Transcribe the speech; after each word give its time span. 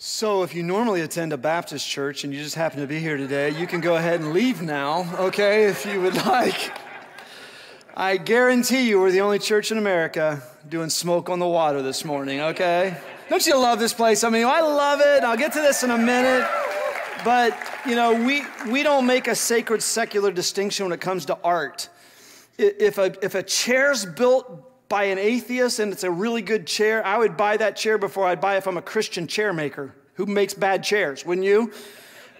So, 0.00 0.44
if 0.44 0.54
you 0.54 0.62
normally 0.62 1.00
attend 1.00 1.32
a 1.32 1.36
Baptist 1.36 1.84
church 1.84 2.22
and 2.22 2.32
you 2.32 2.40
just 2.40 2.54
happen 2.54 2.80
to 2.80 2.86
be 2.86 3.00
here 3.00 3.16
today, 3.16 3.50
you 3.50 3.66
can 3.66 3.80
go 3.80 3.96
ahead 3.96 4.20
and 4.20 4.32
leave 4.32 4.62
now, 4.62 5.12
okay, 5.18 5.64
if 5.64 5.84
you 5.84 6.00
would 6.00 6.14
like. 6.24 6.70
I 7.96 8.16
guarantee 8.16 8.88
you 8.88 9.00
we're 9.00 9.10
the 9.10 9.22
only 9.22 9.40
church 9.40 9.72
in 9.72 9.76
America 9.76 10.40
doing 10.68 10.88
smoke 10.88 11.28
on 11.28 11.40
the 11.40 11.48
water 11.48 11.82
this 11.82 12.04
morning, 12.04 12.38
okay? 12.40 12.96
Don't 13.28 13.44
you 13.44 13.58
love 13.58 13.80
this 13.80 13.92
place? 13.92 14.22
I 14.22 14.30
mean, 14.30 14.46
I 14.46 14.60
love 14.60 15.00
it. 15.00 15.24
I'll 15.24 15.36
get 15.36 15.52
to 15.54 15.60
this 15.60 15.82
in 15.82 15.90
a 15.90 15.98
minute. 15.98 16.48
But, 17.24 17.58
you 17.84 17.96
know, 17.96 18.24
we, 18.24 18.44
we 18.70 18.84
don't 18.84 19.04
make 19.04 19.26
a 19.26 19.34
sacred 19.34 19.82
secular 19.82 20.30
distinction 20.30 20.86
when 20.86 20.92
it 20.92 21.00
comes 21.00 21.26
to 21.26 21.36
art. 21.42 21.88
If 22.56 22.98
a, 22.98 23.16
if 23.20 23.34
a 23.34 23.42
chair's 23.42 24.06
built 24.06 24.67
by 24.88 25.04
an 25.04 25.18
atheist 25.18 25.78
and 25.78 25.92
it's 25.92 26.04
a 26.04 26.10
really 26.10 26.42
good 26.42 26.66
chair, 26.66 27.04
I 27.04 27.18
would 27.18 27.36
buy 27.36 27.56
that 27.56 27.76
chair 27.76 27.98
before 27.98 28.26
I'd 28.26 28.40
buy 28.40 28.56
it 28.56 28.64
from 28.64 28.76
a 28.76 28.82
Christian 28.82 29.26
chair 29.26 29.52
maker 29.52 29.94
who 30.14 30.26
makes 30.26 30.54
bad 30.54 30.82
chairs, 30.82 31.24
wouldn't 31.24 31.46
you? 31.46 31.72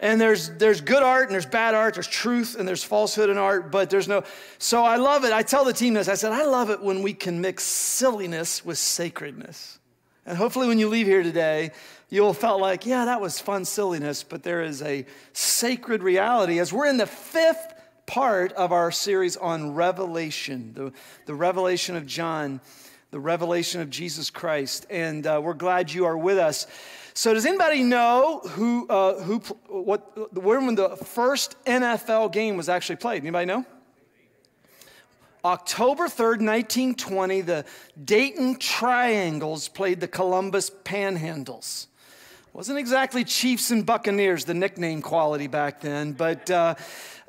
And 0.00 0.20
there's, 0.20 0.50
there's 0.50 0.80
good 0.80 1.02
art 1.02 1.24
and 1.24 1.32
there's 1.32 1.46
bad 1.46 1.74
art, 1.74 1.94
there's 1.94 2.06
truth 2.06 2.56
and 2.58 2.66
there's 2.66 2.84
falsehood 2.84 3.30
in 3.30 3.36
art, 3.36 3.70
but 3.72 3.90
there's 3.90 4.06
no. 4.06 4.22
So 4.58 4.84
I 4.84 4.96
love 4.96 5.24
it. 5.24 5.32
I 5.32 5.42
tell 5.42 5.64
the 5.64 5.72
team 5.72 5.94
this 5.94 6.08
I 6.08 6.14
said, 6.14 6.32
I 6.32 6.44
love 6.44 6.70
it 6.70 6.80
when 6.80 7.02
we 7.02 7.12
can 7.12 7.40
mix 7.40 7.64
silliness 7.64 8.64
with 8.64 8.78
sacredness. 8.78 9.78
And 10.24 10.36
hopefully, 10.36 10.68
when 10.68 10.78
you 10.78 10.88
leave 10.88 11.06
here 11.06 11.22
today, 11.22 11.72
you'll 12.10 12.34
felt 12.34 12.60
like, 12.60 12.84
yeah, 12.84 13.06
that 13.06 13.20
was 13.20 13.40
fun 13.40 13.64
silliness, 13.64 14.22
but 14.22 14.42
there 14.42 14.62
is 14.62 14.82
a 14.82 15.06
sacred 15.32 16.02
reality 16.02 16.58
as 16.58 16.72
we're 16.72 16.86
in 16.86 16.98
the 16.98 17.06
fifth 17.06 17.74
part 18.08 18.52
of 18.54 18.72
our 18.72 18.90
series 18.90 19.36
on 19.36 19.74
Revelation, 19.74 20.72
the, 20.74 20.92
the 21.26 21.34
revelation 21.34 21.94
of 21.94 22.06
John, 22.06 22.60
the 23.12 23.20
revelation 23.20 23.80
of 23.82 23.90
Jesus 23.90 24.30
Christ. 24.30 24.86
And 24.90 25.24
uh, 25.26 25.40
we're 25.44 25.54
glad 25.54 25.92
you 25.92 26.06
are 26.06 26.16
with 26.16 26.38
us. 26.38 26.66
So, 27.14 27.34
does 27.34 27.46
anybody 27.46 27.82
know 27.82 28.40
who, 28.40 28.88
uh, 28.88 29.22
who, 29.22 29.38
what, 29.68 30.34
when 30.34 30.74
the 30.74 30.96
first 30.96 31.62
NFL 31.64 32.32
game 32.32 32.56
was 32.56 32.68
actually 32.68 32.96
played? 32.96 33.22
Anybody 33.22 33.46
know? 33.46 33.64
October 35.44 36.04
3rd, 36.04 36.40
1920, 36.40 37.40
the 37.42 37.64
Dayton 38.02 38.56
Triangles 38.56 39.68
played 39.68 40.00
the 40.00 40.08
Columbus 40.08 40.70
Panhandles. 40.70 41.88
Wasn't 42.58 42.76
exactly 42.76 43.22
Chiefs 43.22 43.70
and 43.70 43.86
Buccaneers, 43.86 44.44
the 44.44 44.52
nickname 44.52 45.00
quality 45.00 45.46
back 45.46 45.80
then, 45.80 46.10
but 46.10 46.50
uh, 46.50 46.74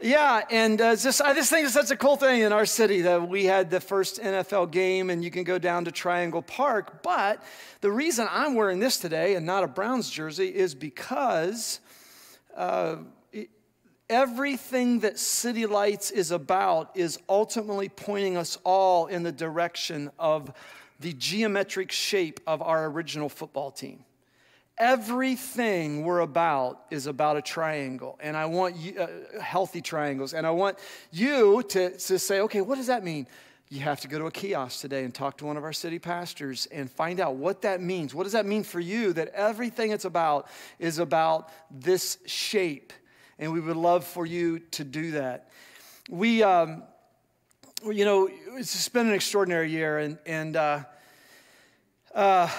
yeah, 0.01 0.41
and 0.49 0.81
uh, 0.81 0.95
just, 0.95 1.21
I 1.21 1.35
just 1.35 1.51
think 1.51 1.65
it's 1.65 1.73
such 1.75 1.91
a 1.91 1.95
cool 1.95 2.15
thing 2.15 2.41
in 2.41 2.51
our 2.51 2.65
city 2.65 3.01
that 3.01 3.29
we 3.29 3.45
had 3.45 3.69
the 3.69 3.79
first 3.79 4.19
NFL 4.19 4.71
game 4.71 5.11
and 5.11 5.23
you 5.23 5.29
can 5.29 5.43
go 5.43 5.59
down 5.59 5.85
to 5.85 5.91
Triangle 5.91 6.41
Park. 6.41 7.03
But 7.03 7.43
the 7.81 7.91
reason 7.91 8.27
I'm 8.31 8.55
wearing 8.55 8.79
this 8.79 8.97
today 8.97 9.35
and 9.35 9.45
not 9.45 9.63
a 9.63 9.67
Browns 9.67 10.09
jersey 10.09 10.47
is 10.47 10.73
because 10.73 11.79
uh, 12.57 12.95
everything 14.09 15.01
that 15.01 15.19
City 15.19 15.67
Lights 15.67 16.09
is 16.09 16.31
about 16.31 16.97
is 16.97 17.19
ultimately 17.29 17.87
pointing 17.87 18.35
us 18.35 18.57
all 18.63 19.05
in 19.05 19.21
the 19.21 19.31
direction 19.31 20.09
of 20.17 20.51
the 20.99 21.13
geometric 21.13 21.91
shape 21.91 22.39
of 22.47 22.63
our 22.63 22.87
original 22.87 23.29
football 23.29 23.69
team 23.69 24.05
everything 24.79 26.03
we're 26.03 26.21
about 26.21 26.85
is 26.89 27.05
about 27.05 27.35
a 27.35 27.41
triangle 27.41 28.17
and 28.21 28.37
i 28.37 28.45
want 28.45 28.75
you, 28.77 28.97
uh, 28.97 29.41
healthy 29.41 29.81
triangles 29.81 30.33
and 30.33 30.47
i 30.47 30.51
want 30.51 30.77
you 31.11 31.61
to, 31.63 31.89
to 31.97 32.17
say 32.17 32.39
okay 32.39 32.61
what 32.61 32.75
does 32.75 32.87
that 32.87 33.03
mean? 33.03 33.27
You 33.71 33.81
have 33.81 34.01
to 34.01 34.07
go 34.07 34.17
to 34.17 34.25
a 34.25 34.31
kiosk 34.31 34.81
today 34.81 35.03
and 35.03 35.13
talk 35.13 35.37
to 35.37 35.45
one 35.45 35.55
of 35.55 35.63
our 35.63 35.73
city 35.73 35.99
pastors 35.99 36.67
and 36.71 36.89
find 36.89 37.19
out 37.19 37.35
what 37.35 37.61
that 37.61 37.81
means. 37.81 38.15
What 38.15 38.23
does 38.23 38.33
that 38.33 38.47
mean 38.47 38.63
for 38.63 38.79
you 38.79 39.13
that 39.13 39.27
everything 39.29 39.91
it's 39.91 40.05
about 40.05 40.47
is 40.79 40.97
about 40.97 41.51
this 41.69 42.17
shape? 42.25 42.93
And 43.37 43.53
we 43.53 43.59
would 43.59 43.77
love 43.77 44.05
for 44.05 44.25
you 44.25 44.57
to 44.71 44.83
do 44.83 45.11
that. 45.11 45.51
We 46.09 46.41
um, 46.41 46.81
you 47.85 48.05
know 48.05 48.27
it's 48.53 48.89
been 48.89 49.07
an 49.07 49.13
extraordinary 49.13 49.69
year 49.69 49.99
and 49.99 50.17
and 50.25 50.55
uh, 50.55 50.83
uh, 52.15 52.49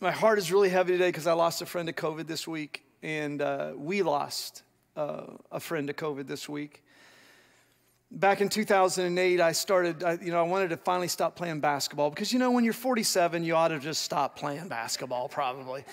my 0.00 0.10
heart 0.10 0.38
is 0.38 0.52
really 0.52 0.68
heavy 0.68 0.92
today 0.92 1.08
because 1.08 1.26
I 1.26 1.32
lost 1.32 1.62
a 1.62 1.66
friend 1.66 1.86
to 1.88 1.92
COVID 1.92 2.26
this 2.26 2.46
week, 2.46 2.84
and 3.02 3.40
uh, 3.40 3.72
we 3.76 4.02
lost 4.02 4.62
uh, 4.94 5.22
a 5.50 5.60
friend 5.60 5.86
to 5.88 5.94
COVID 5.94 6.26
this 6.26 6.48
week. 6.48 6.82
Back 8.10 8.40
in 8.40 8.48
2008, 8.48 9.40
I 9.40 9.52
started, 9.52 10.04
I, 10.04 10.12
you 10.22 10.30
know, 10.30 10.38
I 10.38 10.42
wanted 10.42 10.70
to 10.70 10.76
finally 10.76 11.08
stop 11.08 11.34
playing 11.34 11.60
basketball 11.60 12.10
because, 12.10 12.32
you 12.32 12.38
know, 12.38 12.50
when 12.50 12.62
you're 12.62 12.72
47, 12.72 13.42
you 13.42 13.56
ought 13.56 13.68
to 13.68 13.78
just 13.78 14.02
stop 14.02 14.38
playing 14.38 14.68
basketball 14.68 15.28
probably. 15.28 15.84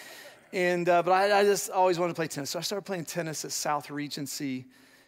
And, 0.51 0.87
uh, 0.87 1.01
but 1.01 1.11
I, 1.11 1.39
I, 1.39 1.43
just 1.43 1.71
always 1.71 1.97
wanted 1.97 2.11
to 2.11 2.15
play 2.15 2.27
tennis. 2.27 2.51
So 2.51 2.59
I 2.59 2.61
started 2.61 2.85
playing 2.85 3.05
tennis 3.05 3.43
at 3.43 3.51
South 3.51 3.89
Regency 3.89 4.65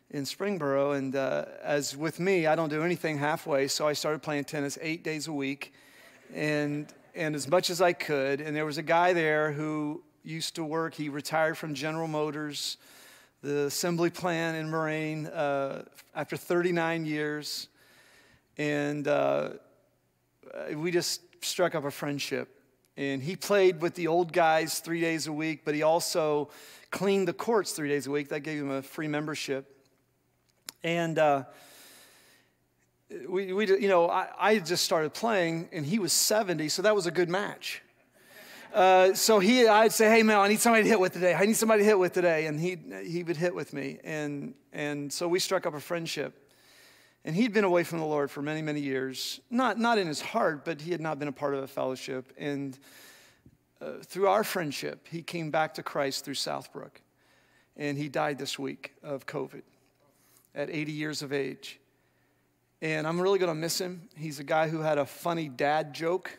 in 0.10 0.24
Springboro. 0.24 0.98
And 0.98 1.16
uh, 1.16 1.46
as 1.62 1.96
with 1.96 2.20
me, 2.20 2.48
I 2.48 2.56
don't 2.56 2.70
do 2.70 2.82
anything 2.82 3.20
halfway. 3.20 3.68
So 3.68 3.88
I 3.88 3.94
started 3.94 4.24
playing 4.24 4.46
tennis 4.46 4.80
eight 4.82 5.04
days 5.04 5.28
a 5.28 5.34
week. 5.34 5.74
And 6.34 6.92
and 7.16 7.34
as 7.34 7.48
much 7.48 7.70
as 7.70 7.82
I 7.82 7.94
could. 7.94 8.42
And 8.42 8.56
there 8.56 8.66
was 8.66 8.78
a 8.78 8.84
guy 8.84 9.14
there 9.14 9.52
who 9.52 10.04
used 10.24 10.56
to 10.56 10.64
work, 10.64 10.94
he 10.94 11.10
retired 11.10 11.58
from 11.58 11.74
General 11.74 12.08
Motors, 12.08 12.78
the 13.42 13.66
assembly 13.66 14.10
plant 14.10 14.58
in 14.58 14.70
Moraine, 14.70 15.28
uh, 15.28 15.84
after 16.14 16.36
39 16.36 17.06
years. 17.06 17.70
And 18.58 19.08
uh, 19.08 19.50
we 20.74 20.92
just 20.92 21.22
struck 21.44 21.76
up 21.76 21.86
a 21.86 21.92
friendship. 21.92 22.50
And 22.98 23.22
he 23.22 23.36
played 23.36 23.82
with 23.82 23.96
the 23.96 24.08
old 24.08 24.32
guys 24.32 24.80
three 24.80 25.02
days 25.02 25.28
a 25.28 25.34
week, 25.34 25.62
but 25.66 25.76
he 25.76 25.84
also 25.84 26.50
cleaned 26.92 27.28
the 27.28 27.34
courts 27.34 27.74
three 27.74 27.90
days 27.90 28.08
a 28.08 28.12
week. 28.12 28.30
That 28.30 28.42
gave 28.42 28.62
him 28.62 28.72
a 28.72 28.82
free 28.82 29.08
membership. 29.08 29.70
And 30.84 31.20
uh, 31.20 31.44
we, 33.28 33.54
we 33.54 33.68
you 33.68 33.88
know, 33.88 34.10
I, 34.10 34.28
I 34.38 34.60
just 34.60 34.84
started 34.84 35.14
playing 35.14 35.70
and 35.72 35.86
he 35.86 36.00
was 36.00 36.14
70, 36.14 36.70
so 36.70 36.82
that 36.82 36.96
was 36.96 37.06
a 37.06 37.12
good 37.12 37.30
match. 37.30 37.82
Uh, 38.74 39.14
so 39.14 39.40
he, 39.40 39.68
I'd 39.68 39.94
say, 39.94 40.10
hey, 40.10 40.22
Mel, 40.22 40.42
I 40.42 40.50
need 40.50 40.60
somebody 40.60 40.84
to 40.84 40.90
hit 40.90 41.00
with 41.00 41.14
today. 41.14 41.34
I 41.34 41.46
need 41.46 41.56
somebody 41.56 41.84
to 41.84 41.86
hit 41.86 41.98
with 41.98 42.12
today. 42.12 42.48
And 42.48 42.60
he, 42.60 42.78
he 43.06 43.24
would 43.24 43.38
hit 43.38 43.56
with 43.56 43.72
me. 43.72 44.00
And, 44.04 44.54
and 44.74 45.12
so 45.14 45.30
we 45.30 45.40
struck 45.40 45.66
up 45.66 45.74
a 45.74 45.80
friendship. 45.80 46.52
And 47.24 47.36
he'd 47.36 47.54
been 47.54 47.64
away 47.64 47.84
from 47.86 48.00
the 48.00 48.06
Lord 48.06 48.30
for 48.30 48.42
many, 48.42 48.62
many 48.62 48.82
years. 48.82 49.40
Not, 49.50 49.80
not 49.80 49.98
in 49.98 50.08
his 50.08 50.20
heart, 50.20 50.66
but 50.66 50.82
he 50.82 50.92
had 50.92 51.00
not 51.00 51.20
been 51.20 51.30
a 51.30 51.32
part 51.34 51.54
of 51.54 51.64
a 51.64 51.68
fellowship. 51.68 52.34
And 52.38 52.78
uh, 53.80 53.94
through 54.04 54.28
our 54.28 54.44
friendship, 54.44 55.08
he 55.10 55.22
came 55.22 55.52
back 55.52 55.76
to 55.76 55.84
Christ 55.84 56.26
through 56.26 56.34
Southbrook. 56.34 56.98
And 57.78 57.98
he 57.98 58.10
died 58.10 58.38
this 58.38 58.60
week 58.60 58.94
of 59.02 59.26
COVID 59.26 59.64
at 60.54 60.70
80 60.70 60.92
years 60.92 61.22
of 61.22 61.32
age. 61.32 61.80
And 62.86 63.08
I'm 63.08 63.20
really 63.20 63.40
going 63.40 63.50
to 63.50 63.56
miss 63.56 63.82
him. 63.82 64.08
He's 64.16 64.38
a 64.38 64.44
guy 64.44 64.70
who 64.70 64.82
had 64.82 65.00
a 65.00 65.08
funny 65.08 65.50
dad 65.50 65.92
joke, 65.92 66.38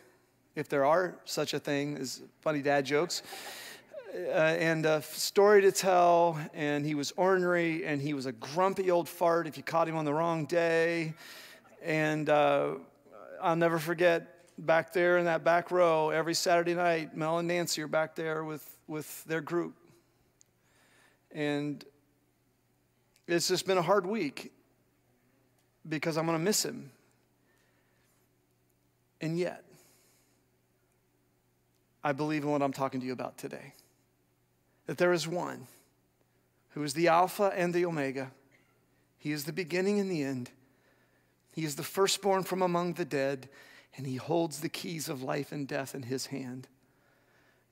if 0.55 0.69
there 0.69 0.85
are 0.85 1.19
such 1.25 1.53
a 1.53 1.59
thing 1.59 1.97
as 1.97 2.21
funny 2.39 2.61
dad 2.61 2.85
jokes. 2.85 3.21
Uh, 4.15 4.55
and 4.57 4.85
a 4.85 5.01
story 5.01 5.61
to 5.63 5.73
tell, 5.73 6.39
and 6.53 6.85
he 6.85 6.95
was 6.95 7.11
ornery, 7.17 7.85
and 7.85 8.01
he 8.01 8.13
was 8.13 8.27
a 8.27 8.31
grumpy 8.31 8.89
old 8.89 9.09
fart 9.09 9.45
if 9.45 9.57
you 9.57 9.63
caught 9.63 9.89
him 9.89 9.97
on 9.97 10.05
the 10.05 10.13
wrong 10.13 10.45
day. 10.45 11.13
And 11.83 12.29
uh, 12.29 12.75
I'll 13.41 13.57
never 13.57 13.77
forget 13.77 14.45
back 14.57 14.93
there 14.93 15.17
in 15.17 15.25
that 15.25 15.43
back 15.43 15.69
row 15.69 16.11
every 16.11 16.33
Saturday 16.33 16.75
night, 16.75 17.13
Mel 17.13 17.39
and 17.39 17.47
Nancy 17.49 17.81
are 17.81 17.89
back 17.89 18.15
there 18.15 18.45
with, 18.45 18.65
with 18.87 19.21
their 19.25 19.41
group. 19.41 19.75
And 21.29 21.83
it's 23.27 23.49
just 23.49 23.67
been 23.67 23.77
a 23.77 23.81
hard 23.81 24.05
week 24.05 24.53
because 25.87 26.17
I'm 26.17 26.25
going 26.25 26.37
to 26.37 26.43
miss 26.43 26.63
him. 26.63 26.91
And 29.21 29.37
yet, 29.37 29.63
I 32.03 32.11
believe 32.11 32.43
in 32.43 32.49
what 32.49 32.61
I'm 32.61 32.73
talking 32.73 32.99
to 33.01 33.05
you 33.05 33.13
about 33.13 33.37
today 33.37 33.73
that 34.85 34.97
there 34.97 35.11
is 35.11 35.27
one 35.27 35.67
who 36.69 36.81
is 36.83 36.93
the 36.93 37.09
Alpha 37.09 37.51
and 37.55 37.73
the 37.73 37.85
Omega. 37.85 38.31
He 39.17 39.31
is 39.31 39.43
the 39.43 39.51
beginning 39.51 39.99
and 39.99 40.09
the 40.09 40.23
end. 40.23 40.49
He 41.53 41.65
is 41.65 41.75
the 41.75 41.83
firstborn 41.83 42.43
from 42.43 42.61
among 42.61 42.93
the 42.93 43.03
dead, 43.03 43.49
and 43.97 44.07
he 44.07 44.15
holds 44.15 44.59
the 44.59 44.69
keys 44.69 45.09
of 45.09 45.23
life 45.23 45.51
and 45.51 45.67
death 45.67 45.95
in 45.95 46.03
his 46.03 46.27
hand. 46.27 46.67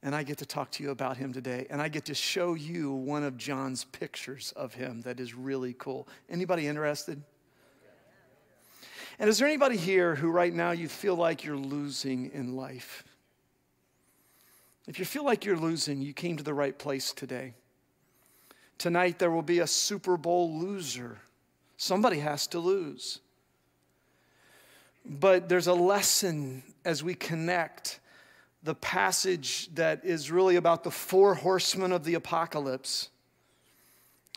And 0.04 0.14
I 0.14 0.24
get 0.24 0.40
to 0.40 0.46
talk 0.46 0.72
to 0.72 0.84
you 0.84 0.90
about 0.90 1.18
him 1.18 1.32
today, 1.32 1.68
and 1.70 1.82
I 1.82 1.88
get 1.88 2.06
to 2.06 2.16
show 2.16 2.56
you 2.56 2.92
one 2.92 3.24
of 3.24 3.38
John's 3.38 3.86
pictures 3.86 4.54
of 4.56 4.74
him 4.74 5.02
that 5.02 5.20
is 5.20 5.34
really 5.34 5.74
cool. 5.78 6.08
Anybody 6.30 6.68
interested? 6.68 7.22
And 9.20 9.30
is 9.30 9.38
there 9.38 9.48
anybody 9.48 9.78
here 9.78 10.16
who 10.16 10.30
right 10.30 10.54
now 10.54 10.72
you 10.72 10.90
feel 10.90 11.16
like 11.16 11.44
you're 11.44 11.56
losing 11.56 12.32
in 12.32 12.56
life? 12.56 13.04
If 14.88 15.00
you 15.00 15.06
feel 15.06 15.26
like 15.26 15.46
you're 15.46 15.58
losing, 15.58 16.02
you 16.02 16.14
came 16.14 16.38
to 16.38 16.44
the 16.44 16.54
right 16.54 16.78
place 16.78 17.12
today. 17.12 17.54
Tonight 18.78 19.20
there 19.20 19.32
will 19.32 19.42
be 19.42 19.60
a 19.60 19.68
Super 19.68 20.18
Bowl 20.18 20.60
loser. 20.60 21.18
Somebody 21.78 22.20
has 22.20 22.46
to 22.48 22.60
lose. 22.60 23.20
But 25.06 25.50
there's 25.50 25.68
a 25.68 25.74
lesson 25.74 26.64
as 26.84 27.04
we 27.04 27.14
connect 27.16 28.00
the 28.64 28.76
passage 28.76 29.70
that 29.76 30.04
is 30.04 30.32
really 30.32 30.56
about 30.56 30.84
the 30.84 30.92
four 30.92 31.36
horsemen 31.36 31.92
of 31.92 32.04
the 32.04 32.16
apocalypse 32.16 33.10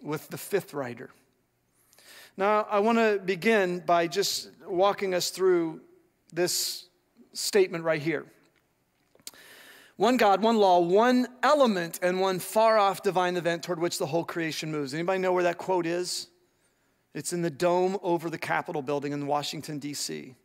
with 0.02 0.28
the 0.28 0.38
fifth 0.38 0.74
rider. 0.74 1.10
Now, 2.38 2.68
I 2.70 2.78
want 2.78 2.98
to 2.98 3.18
begin 3.18 3.80
by 3.80 4.06
just 4.06 4.50
walking 4.64 5.12
us 5.12 5.30
through 5.30 5.80
this 6.32 6.86
statement 7.32 7.82
right 7.82 8.00
here. 8.00 8.26
One 9.96 10.16
God, 10.16 10.40
one 10.40 10.56
law, 10.56 10.78
one 10.78 11.26
element, 11.42 11.98
and 12.00 12.20
one 12.20 12.38
far 12.38 12.78
off 12.78 13.02
divine 13.02 13.36
event 13.36 13.64
toward 13.64 13.80
which 13.80 13.98
the 13.98 14.06
whole 14.06 14.22
creation 14.22 14.70
moves. 14.70 14.94
Anybody 14.94 15.18
know 15.18 15.32
where 15.32 15.42
that 15.42 15.58
quote 15.58 15.84
is? 15.84 16.28
It's 17.12 17.32
in 17.32 17.42
the 17.42 17.50
dome 17.50 17.98
over 18.04 18.30
the 18.30 18.38
Capitol 18.38 18.82
building 18.82 19.10
in 19.10 19.26
Washington, 19.26 19.80
D.C. 19.80 20.36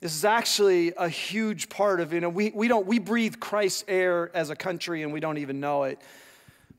This 0.00 0.14
is 0.14 0.24
actually 0.24 0.94
a 0.96 1.10
huge 1.10 1.68
part 1.68 2.00
of, 2.00 2.14
you 2.14 2.22
know, 2.22 2.30
we, 2.30 2.50
we 2.50 2.66
don't, 2.66 2.86
we 2.86 2.98
breathe 2.98 3.40
Christ's 3.40 3.84
air 3.88 4.34
as 4.34 4.48
a 4.48 4.56
country 4.56 5.02
and 5.02 5.12
we 5.12 5.20
don't 5.20 5.36
even 5.36 5.60
know 5.60 5.82
it. 5.82 6.00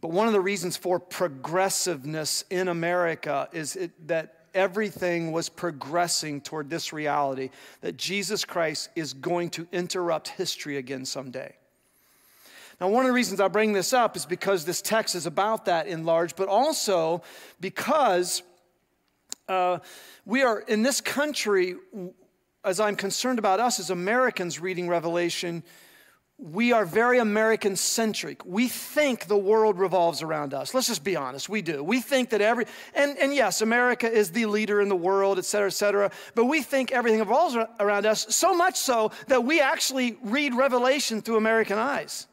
But 0.03 0.11
one 0.11 0.27
of 0.27 0.33
the 0.33 0.41
reasons 0.41 0.75
for 0.75 0.99
progressiveness 0.99 2.43
in 2.49 2.67
America 2.67 3.47
is 3.53 3.77
it, 3.77 4.09
that 4.09 4.47
everything 4.53 5.31
was 5.31 5.47
progressing 5.47 6.41
toward 6.41 6.69
this 6.69 6.91
reality 6.91 7.51
that 7.79 7.95
Jesus 7.95 8.43
Christ 8.43 8.89
is 8.97 9.13
going 9.13 9.49
to 9.51 9.65
interrupt 9.71 10.27
history 10.27 10.75
again 10.75 11.05
someday. 11.05 11.55
Now, 12.81 12.89
one 12.89 13.05
of 13.05 13.07
the 13.07 13.13
reasons 13.13 13.39
I 13.39 13.47
bring 13.47 13.71
this 13.71 13.93
up 13.93 14.17
is 14.17 14.25
because 14.25 14.65
this 14.65 14.81
text 14.81 15.15
is 15.15 15.25
about 15.25 15.63
that 15.67 15.87
in 15.87 16.03
large, 16.03 16.35
but 16.35 16.49
also 16.49 17.23
because 17.61 18.43
uh, 19.47 19.79
we 20.25 20.43
are 20.43 20.59
in 20.59 20.83
this 20.83 20.99
country, 20.99 21.77
as 22.65 22.81
I'm 22.81 22.97
concerned 22.97 23.39
about 23.39 23.61
us 23.61 23.79
as 23.79 23.89
Americans 23.89 24.59
reading 24.59 24.89
Revelation, 24.89 25.63
we 26.43 26.73
are 26.73 26.85
very 26.85 27.19
American 27.19 27.77
centric. 27.77 28.45
We 28.45 28.67
think 28.67 29.27
the 29.27 29.37
world 29.37 29.79
revolves 29.79 30.21
around 30.21 30.53
us. 30.53 30.73
Let's 30.73 30.87
just 30.87 31.03
be 31.03 31.15
honest. 31.15 31.47
We 31.47 31.61
do. 31.61 31.81
We 31.81 32.01
think 32.01 32.31
that 32.31 32.41
every, 32.41 32.65
and, 32.93 33.17
and 33.17 33.33
yes, 33.33 33.61
America 33.61 34.11
is 34.11 34.31
the 34.31 34.45
leader 34.45 34.81
in 34.81 34.89
the 34.89 34.95
world, 34.95 35.37
et 35.37 35.45
cetera, 35.45 35.67
et 35.67 35.73
cetera, 35.73 36.11
but 36.35 36.45
we 36.45 36.61
think 36.61 36.91
everything 36.91 37.21
revolves 37.21 37.55
around 37.79 38.05
us, 38.05 38.25
so 38.35 38.53
much 38.53 38.75
so 38.75 39.11
that 39.27 39.45
we 39.45 39.61
actually 39.61 40.17
read 40.21 40.53
Revelation 40.53 41.21
through 41.21 41.37
American 41.37 41.77
eyes. 41.77 42.27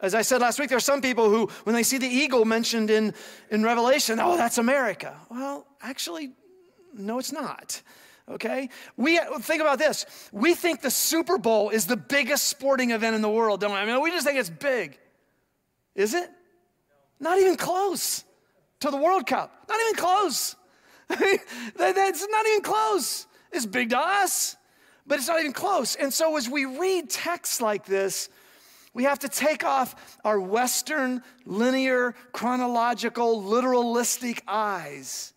As 0.00 0.14
I 0.14 0.22
said 0.22 0.40
last 0.40 0.58
week, 0.58 0.70
there 0.70 0.78
are 0.78 0.80
some 0.80 1.02
people 1.02 1.28
who, 1.28 1.50
when 1.64 1.74
they 1.74 1.82
see 1.82 1.98
the 1.98 2.08
eagle 2.08 2.46
mentioned 2.46 2.88
in, 2.88 3.12
in 3.50 3.62
Revelation, 3.62 4.18
oh, 4.18 4.38
that's 4.38 4.56
America. 4.56 5.14
Well, 5.30 5.66
actually, 5.82 6.30
no, 6.94 7.18
it's 7.18 7.32
not 7.32 7.82
okay? 8.30 8.68
We 8.96 9.18
think 9.40 9.60
about 9.60 9.78
this. 9.78 10.06
We 10.32 10.54
think 10.54 10.82
the 10.82 10.90
Super 10.90 11.38
Bowl 11.38 11.70
is 11.70 11.86
the 11.86 11.96
biggest 11.96 12.46
sporting 12.48 12.90
event 12.92 13.14
in 13.16 13.22
the 13.22 13.30
world, 13.30 13.60
don't 13.60 13.72
we? 13.72 13.78
I 13.78 13.84
mean, 13.84 14.00
we 14.00 14.10
just 14.10 14.26
think 14.26 14.38
it's 14.38 14.50
big. 14.50 14.98
Is 15.94 16.14
it? 16.14 16.30
Not 17.18 17.38
even 17.38 17.56
close 17.56 18.24
to 18.80 18.90
the 18.90 18.96
World 18.96 19.26
Cup. 19.26 19.66
Not 19.68 19.78
even 19.80 19.94
close. 19.94 20.56
That's 21.08 22.26
not 22.28 22.46
even 22.46 22.62
close. 22.62 23.26
It's 23.52 23.66
big 23.66 23.90
to 23.90 23.98
us, 23.98 24.56
but 25.06 25.18
it's 25.18 25.28
not 25.28 25.40
even 25.40 25.52
close. 25.52 25.96
And 25.96 26.12
so 26.12 26.36
as 26.36 26.48
we 26.48 26.64
read 26.64 27.10
texts 27.10 27.60
like 27.60 27.84
this, 27.84 28.28
we 28.94 29.04
have 29.04 29.20
to 29.20 29.28
take 29.28 29.64
off 29.64 30.18
our 30.24 30.40
Western, 30.40 31.22
linear, 31.44 32.14
chronological, 32.32 33.42
literalistic 33.42 34.40
eyes 34.48 35.32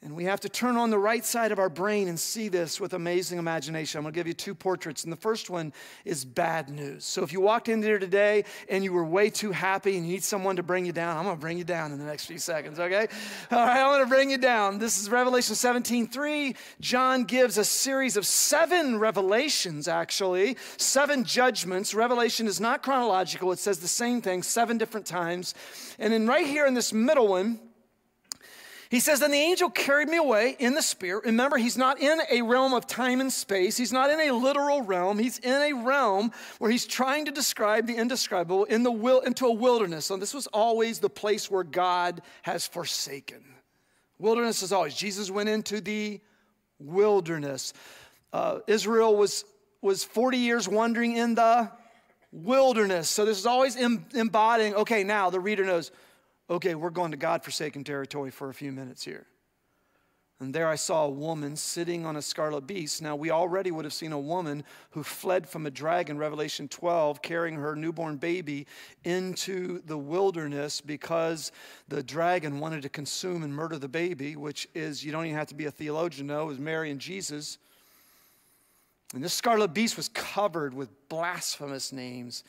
and 0.00 0.14
we 0.14 0.24
have 0.24 0.38
to 0.40 0.48
turn 0.48 0.76
on 0.76 0.90
the 0.90 0.98
right 0.98 1.24
side 1.24 1.50
of 1.50 1.58
our 1.58 1.68
brain 1.68 2.06
and 2.06 2.18
see 2.18 2.46
this 2.46 2.80
with 2.80 2.92
amazing 2.92 3.36
imagination. 3.36 3.98
I'm 3.98 4.04
to 4.04 4.12
give 4.12 4.28
you 4.28 4.32
two 4.32 4.54
portraits. 4.54 5.02
And 5.02 5.12
the 5.12 5.16
first 5.16 5.50
one 5.50 5.72
is 6.04 6.24
bad 6.24 6.68
news. 6.68 7.04
So 7.04 7.24
if 7.24 7.32
you 7.32 7.40
walked 7.40 7.68
in 7.68 7.82
here 7.82 7.98
today 7.98 8.44
and 8.68 8.84
you 8.84 8.92
were 8.92 9.02
way 9.02 9.28
too 9.28 9.50
happy 9.50 9.96
and 9.96 10.06
you 10.06 10.12
need 10.12 10.22
someone 10.22 10.54
to 10.54 10.62
bring 10.62 10.86
you 10.86 10.92
down, 10.92 11.16
I'm 11.16 11.34
to 11.34 11.40
bring 11.40 11.58
you 11.58 11.64
down 11.64 11.90
in 11.90 11.98
the 11.98 12.04
next 12.04 12.26
few 12.26 12.38
seconds, 12.38 12.78
okay? 12.78 13.08
All 13.50 13.58
right, 13.58 13.80
I'm 13.80 14.00
to 14.00 14.08
bring 14.08 14.30
you 14.30 14.38
down. 14.38 14.78
This 14.78 15.00
is 15.02 15.10
Revelation 15.10 15.56
17 15.56 16.06
3. 16.06 16.54
John 16.80 17.24
gives 17.24 17.58
a 17.58 17.64
series 17.64 18.16
of 18.16 18.24
seven 18.24 19.00
revelations, 19.00 19.88
actually, 19.88 20.56
seven 20.76 21.24
judgments. 21.24 21.92
Revelation 21.92 22.46
is 22.46 22.60
not 22.60 22.84
chronological, 22.84 23.50
it 23.50 23.58
says 23.58 23.80
the 23.80 23.88
same 23.88 24.22
thing 24.22 24.44
seven 24.44 24.78
different 24.78 25.06
times. 25.06 25.54
And 25.98 26.12
then 26.12 26.28
right 26.28 26.46
here 26.46 26.66
in 26.66 26.74
this 26.74 26.92
middle 26.92 27.26
one, 27.26 27.58
he 28.90 29.00
says, 29.00 29.20
Then 29.20 29.32
the 29.32 29.38
angel 29.38 29.68
carried 29.68 30.08
me 30.08 30.16
away 30.16 30.56
in 30.58 30.74
the 30.74 30.82
spirit. 30.82 31.24
Remember, 31.26 31.58
he's 31.58 31.76
not 31.76 32.00
in 32.00 32.18
a 32.30 32.42
realm 32.42 32.72
of 32.72 32.86
time 32.86 33.20
and 33.20 33.32
space. 33.32 33.76
He's 33.76 33.92
not 33.92 34.10
in 34.10 34.18
a 34.20 34.30
literal 34.32 34.82
realm. 34.82 35.18
He's 35.18 35.38
in 35.38 35.60
a 35.60 35.72
realm 35.74 36.32
where 36.58 36.70
he's 36.70 36.86
trying 36.86 37.26
to 37.26 37.30
describe 37.30 37.86
the 37.86 37.96
indescribable 37.96 38.64
in 38.64 38.82
the 38.82 38.90
will, 38.92 39.20
into 39.20 39.46
a 39.46 39.52
wilderness. 39.52 40.06
So 40.06 40.16
this 40.16 40.32
was 40.32 40.46
always 40.48 41.00
the 41.00 41.10
place 41.10 41.50
where 41.50 41.64
God 41.64 42.22
has 42.42 42.66
forsaken. 42.66 43.44
Wilderness 44.18 44.62
is 44.62 44.72
always. 44.72 44.94
Jesus 44.94 45.30
went 45.30 45.48
into 45.48 45.80
the 45.80 46.20
wilderness. 46.78 47.74
Uh, 48.32 48.60
Israel 48.66 49.16
was, 49.16 49.44
was 49.82 50.02
40 50.02 50.38
years 50.38 50.66
wandering 50.66 51.16
in 51.16 51.34
the 51.34 51.70
wilderness. 52.32 53.08
So 53.08 53.24
this 53.24 53.38
is 53.38 53.46
always 53.46 53.76
embodying, 53.76 54.74
okay, 54.74 55.04
now 55.04 55.30
the 55.30 55.40
reader 55.40 55.64
knows 55.64 55.90
okay, 56.50 56.74
we're 56.74 56.90
going 56.90 57.10
to 57.10 57.16
God 57.16 57.42
forsaken 57.42 57.84
territory 57.84 58.30
for 58.30 58.48
a 58.48 58.54
few 58.54 58.72
minutes 58.72 59.04
here. 59.04 59.26
And 60.40 60.54
there 60.54 60.68
I 60.68 60.76
saw 60.76 61.04
a 61.04 61.10
woman 61.10 61.56
sitting 61.56 62.06
on 62.06 62.14
a 62.14 62.22
scarlet 62.22 62.64
beast. 62.64 63.02
Now, 63.02 63.16
we 63.16 63.32
already 63.32 63.72
would 63.72 63.84
have 63.84 63.92
seen 63.92 64.12
a 64.12 64.20
woman 64.20 64.62
who 64.90 65.02
fled 65.02 65.48
from 65.48 65.66
a 65.66 65.70
dragon, 65.70 66.16
Revelation 66.16 66.68
12, 66.68 67.20
carrying 67.22 67.56
her 67.56 67.74
newborn 67.74 68.18
baby 68.18 68.68
into 69.02 69.82
the 69.82 69.98
wilderness 69.98 70.80
because 70.80 71.50
the 71.88 72.04
dragon 72.04 72.60
wanted 72.60 72.82
to 72.82 72.88
consume 72.88 73.42
and 73.42 73.52
murder 73.52 73.78
the 73.78 73.88
baby, 73.88 74.36
which 74.36 74.68
is, 74.76 75.04
you 75.04 75.10
don't 75.10 75.24
even 75.24 75.36
have 75.36 75.48
to 75.48 75.56
be 75.56 75.64
a 75.64 75.72
theologian 75.72 76.28
to 76.28 76.32
know, 76.32 76.50
is 76.50 76.58
Mary 76.60 76.92
and 76.92 77.00
Jesus. 77.00 77.58
And 79.14 79.24
this 79.24 79.34
scarlet 79.34 79.74
beast 79.74 79.96
was 79.96 80.08
covered 80.08 80.72
with 80.72 81.08
blasphemous 81.08 81.92
names 81.92 82.44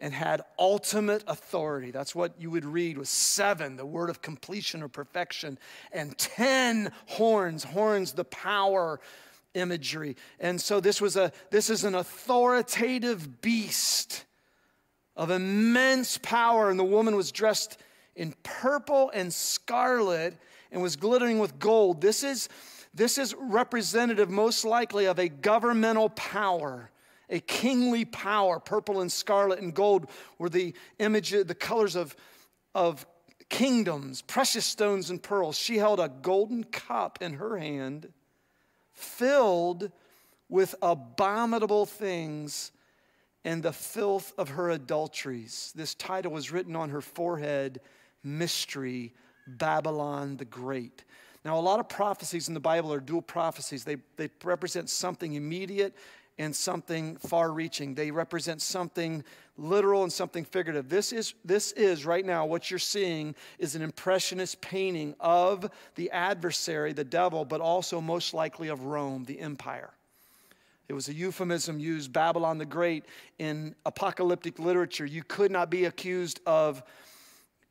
and 0.00 0.12
had 0.12 0.42
ultimate 0.58 1.24
authority. 1.26 1.90
That's 1.90 2.14
what 2.14 2.34
you 2.38 2.50
would 2.50 2.64
read 2.64 2.98
with 2.98 3.08
seven, 3.08 3.76
the 3.76 3.86
word 3.86 4.10
of 4.10 4.22
completion 4.22 4.82
or 4.82 4.88
perfection, 4.88 5.58
and 5.92 6.16
10 6.18 6.92
horns, 7.06 7.64
horns, 7.64 8.12
the 8.12 8.24
power 8.24 9.00
imagery. 9.54 10.16
And 10.40 10.60
so 10.60 10.80
this 10.80 11.00
was 11.00 11.16
a 11.16 11.32
this 11.50 11.70
is 11.70 11.84
an 11.84 11.94
authoritative 11.94 13.40
beast 13.40 14.24
of 15.16 15.30
immense 15.30 16.18
power 16.18 16.70
and 16.70 16.78
the 16.78 16.84
woman 16.84 17.14
was 17.14 17.30
dressed 17.30 17.78
in 18.16 18.34
purple 18.42 19.10
and 19.14 19.32
scarlet 19.32 20.36
and 20.72 20.82
was 20.82 20.96
glittering 20.96 21.38
with 21.38 21.58
gold. 21.58 22.00
This 22.00 22.24
is 22.24 22.48
this 22.92 23.18
is 23.18 23.34
representative 23.38 24.30
most 24.30 24.64
likely 24.64 25.06
of 25.06 25.18
a 25.18 25.28
governmental 25.28 26.10
power 26.10 26.90
a 27.30 27.40
kingly 27.40 28.04
power. 28.04 28.60
Purple 28.60 29.00
and 29.00 29.10
scarlet 29.10 29.60
and 29.60 29.74
gold 29.74 30.08
were 30.38 30.48
the 30.48 30.74
image, 30.98 31.30
the 31.30 31.54
colors 31.54 31.96
of, 31.96 32.14
of 32.74 33.06
kingdoms, 33.48 34.22
precious 34.22 34.64
stones 34.64 35.10
and 35.10 35.22
pearls. 35.22 35.58
She 35.58 35.76
held 35.76 36.00
a 36.00 36.08
golden 36.08 36.64
cup 36.64 37.18
in 37.20 37.34
her 37.34 37.56
hand 37.56 38.12
filled 38.92 39.90
with 40.48 40.74
abominable 40.82 41.86
things 41.86 42.70
and 43.44 43.62
the 43.62 43.72
filth 43.72 44.32
of 44.38 44.50
her 44.50 44.70
adulteries. 44.70 45.72
This 45.74 45.94
title 45.94 46.32
was 46.32 46.50
written 46.50 46.76
on 46.76 46.90
her 46.90 47.00
forehead 47.00 47.80
Mystery, 48.22 49.12
Babylon 49.46 50.38
the 50.38 50.46
Great. 50.46 51.04
Now, 51.44 51.58
a 51.58 51.60
lot 51.60 51.78
of 51.78 51.90
prophecies 51.90 52.48
in 52.48 52.54
the 52.54 52.60
Bible 52.60 52.92
are 52.92 53.00
dual 53.00 53.20
prophecies. 53.20 53.84
They, 53.84 53.96
they 54.16 54.30
represent 54.42 54.88
something 54.88 55.34
immediate 55.34 55.94
and 56.38 56.54
something 56.54 57.16
far 57.16 57.52
reaching. 57.52 57.94
They 57.94 58.10
represent 58.10 58.60
something 58.60 59.22
literal 59.56 60.02
and 60.02 60.12
something 60.12 60.44
figurative. 60.44 60.88
This 60.88 61.12
is, 61.12 61.34
this 61.44 61.72
is 61.72 62.04
right 62.04 62.24
now 62.24 62.44
what 62.44 62.70
you're 62.70 62.78
seeing 62.78 63.34
is 63.58 63.76
an 63.76 63.82
impressionist 63.82 64.60
painting 64.60 65.14
of 65.20 65.70
the 65.94 66.10
adversary, 66.10 66.92
the 66.92 67.04
devil, 67.04 67.44
but 67.44 67.60
also 67.60 68.00
most 68.00 68.34
likely 68.34 68.68
of 68.68 68.84
Rome, 68.84 69.24
the 69.24 69.38
empire. 69.38 69.90
It 70.88 70.92
was 70.92 71.08
a 71.08 71.14
euphemism 71.14 71.78
used, 71.78 72.12
Babylon 72.12 72.58
the 72.58 72.66
Great, 72.66 73.04
in 73.38 73.74
apocalyptic 73.86 74.58
literature. 74.58 75.06
You 75.06 75.22
could 75.22 75.50
not 75.50 75.70
be 75.70 75.86
accused 75.86 76.40
of 76.46 76.82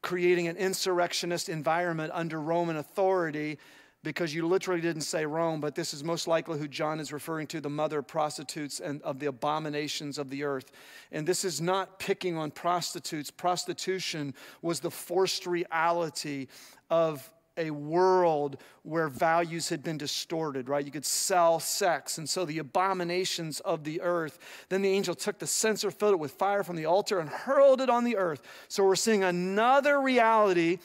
creating 0.01 0.48
an 0.48 0.58
insurrectionist 0.58 1.48
environment 1.48 2.12
under 2.13 2.39
Roman 2.39 2.77
authority 2.77 3.60
because 4.03 4.36
you 4.36 4.45
literally 4.45 4.81
didn't 4.81 5.03
say 5.03 5.25
Rome, 5.25 5.62
but 5.62 5.75
this 5.75 5.93
is 5.93 6.03
most 6.03 6.27
likely 6.27 6.60
who 6.60 6.67
John 6.67 7.00
is 7.00 7.13
referring 7.13 7.48
to 7.48 7.62
the 7.62 7.69
mother 7.69 8.00
of 8.00 8.07
prostitutes 8.07 8.79
and 8.79 9.01
of 9.01 9.19
the 9.19 9.27
abominations 9.27 10.17
of 10.17 10.29
the 10.29 10.43
earth. 10.43 10.72
And 11.12 11.25
this 11.25 11.45
is 11.45 11.62
not 11.62 12.00
picking 12.00 12.38
on 12.38 12.51
prostitutes. 12.51 13.31
Prostitution 13.31 14.33
was 14.62 14.81
the 14.81 14.91
forced 14.91 15.48
reality 15.48 16.48
of 16.89 17.31
a 17.55 17.72
world 17.72 18.57
where 18.81 19.07
values 19.07 19.69
had 19.69 19.83
been 19.83 19.98
distorted, 19.98 20.67
right? 20.67 20.86
You 20.86 20.91
could 20.91 21.05
sell 21.05 21.60
sex, 21.60 22.17
and 22.17 22.27
so 22.27 22.45
the 22.45 22.57
abominations 22.57 23.60
of 23.60 23.83
the 23.83 24.01
earth. 24.01 24.39
Then 24.69 24.81
the 24.81 24.89
angel 24.89 25.15
took 25.15 25.39
the 25.39 25.48
censer, 25.48 25.91
filled 25.91 26.13
it 26.13 26.19
with 26.19 26.31
fire 26.31 26.63
from 26.63 26.75
the 26.75 26.86
altar, 26.86 27.19
and 27.19 27.29
hurled 27.29 27.79
it 27.79 27.89
on 27.89 28.03
the 28.03 28.17
earth. 28.17 28.41
So 28.67 28.83
we're 28.83 28.95
seeing 28.95 29.24
another 29.24 30.01
reality 30.01 30.79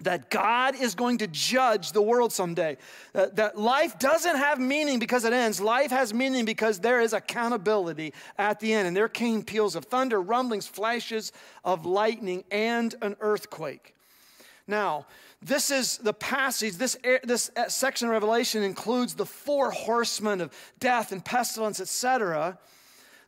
that 0.00 0.30
God 0.30 0.74
is 0.74 0.94
going 0.94 1.18
to 1.18 1.26
judge 1.26 1.92
the 1.92 2.02
world 2.02 2.32
someday. 2.32 2.76
That, 3.12 3.36
that, 3.36 3.58
life 3.58 3.98
doesn't 3.98 4.36
have 4.36 4.58
meaning 4.58 4.98
because 4.98 5.24
it 5.24 5.32
ends. 5.32 5.60
Life 5.60 5.90
has 5.90 6.14
meaning 6.14 6.44
because 6.44 6.80
there 6.80 7.00
is 7.00 7.12
accountability 7.12 8.14
at 8.38 8.60
the 8.60 8.72
end. 8.72 8.88
And 8.88 8.96
there 8.96 9.08
came 9.08 9.42
peals 9.42 9.76
of 9.76 9.84
thunder, 9.86 10.20
rumblings, 10.20 10.66
flashes 10.66 11.32
of 11.64 11.86
lightning, 11.86 12.44
and 12.50 12.94
an 13.02 13.16
earthquake. 13.20 13.94
Now, 14.66 15.06
this 15.42 15.70
is 15.70 15.98
the 15.98 16.12
passage, 16.12 16.76
this, 16.76 16.98
this 17.24 17.50
uh, 17.56 17.68
section 17.68 18.08
of 18.08 18.12
Revelation 18.12 18.62
includes 18.62 19.14
the 19.14 19.24
four 19.24 19.70
horsemen 19.70 20.40
of 20.40 20.52
death 20.78 21.12
and 21.12 21.24
pestilence, 21.24 21.80
etc. 21.80 22.58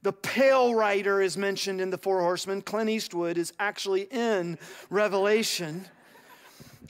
The 0.02 0.12
pale 0.12 0.74
rider 0.74 1.22
is 1.22 1.38
mentioned 1.38 1.80
in 1.80 1.90
the 1.90 1.98
four 1.98 2.20
horsemen. 2.20 2.60
Clint 2.60 2.90
Eastwood 2.90 3.38
is 3.38 3.52
actually 3.58 4.02
in 4.10 4.58
Revelation. 4.90 5.86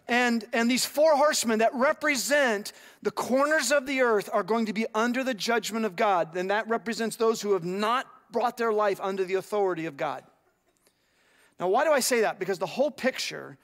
And, 0.09 0.45
and 0.53 0.71
these 0.71 0.85
four 0.85 1.17
horsemen 1.17 1.61
that 1.61 1.75
represent 1.75 2.73
the 3.03 3.11
corners 3.11 3.71
of 3.71 3.87
the 3.87 4.01
earth 4.01 4.29
are 4.33 4.43
going 4.43 4.67
to 4.67 4.73
be 4.73 4.87
under 4.95 5.23
the 5.23 5.35
judgment 5.35 5.85
of 5.85 5.97
God. 5.97 6.37
And 6.37 6.51
that 6.51 6.69
represents 6.69 7.17
those 7.17 7.41
who 7.41 7.53
have 7.53 7.65
not 7.65 8.07
brought 8.33 8.57
their 8.57 8.73
life 8.73 8.99
under 9.01 9.25
the 9.25 9.35
authority 9.35 9.87
of 9.87 9.97
God. 9.97 10.25
Now, 11.61 11.69
why 11.69 11.85
do 11.85 11.93
I 11.93 12.01
say 12.01 12.23
that? 12.23 12.39
Because 12.39 12.59
the 12.59 12.67
whole 12.67 12.91
picture 12.91 13.57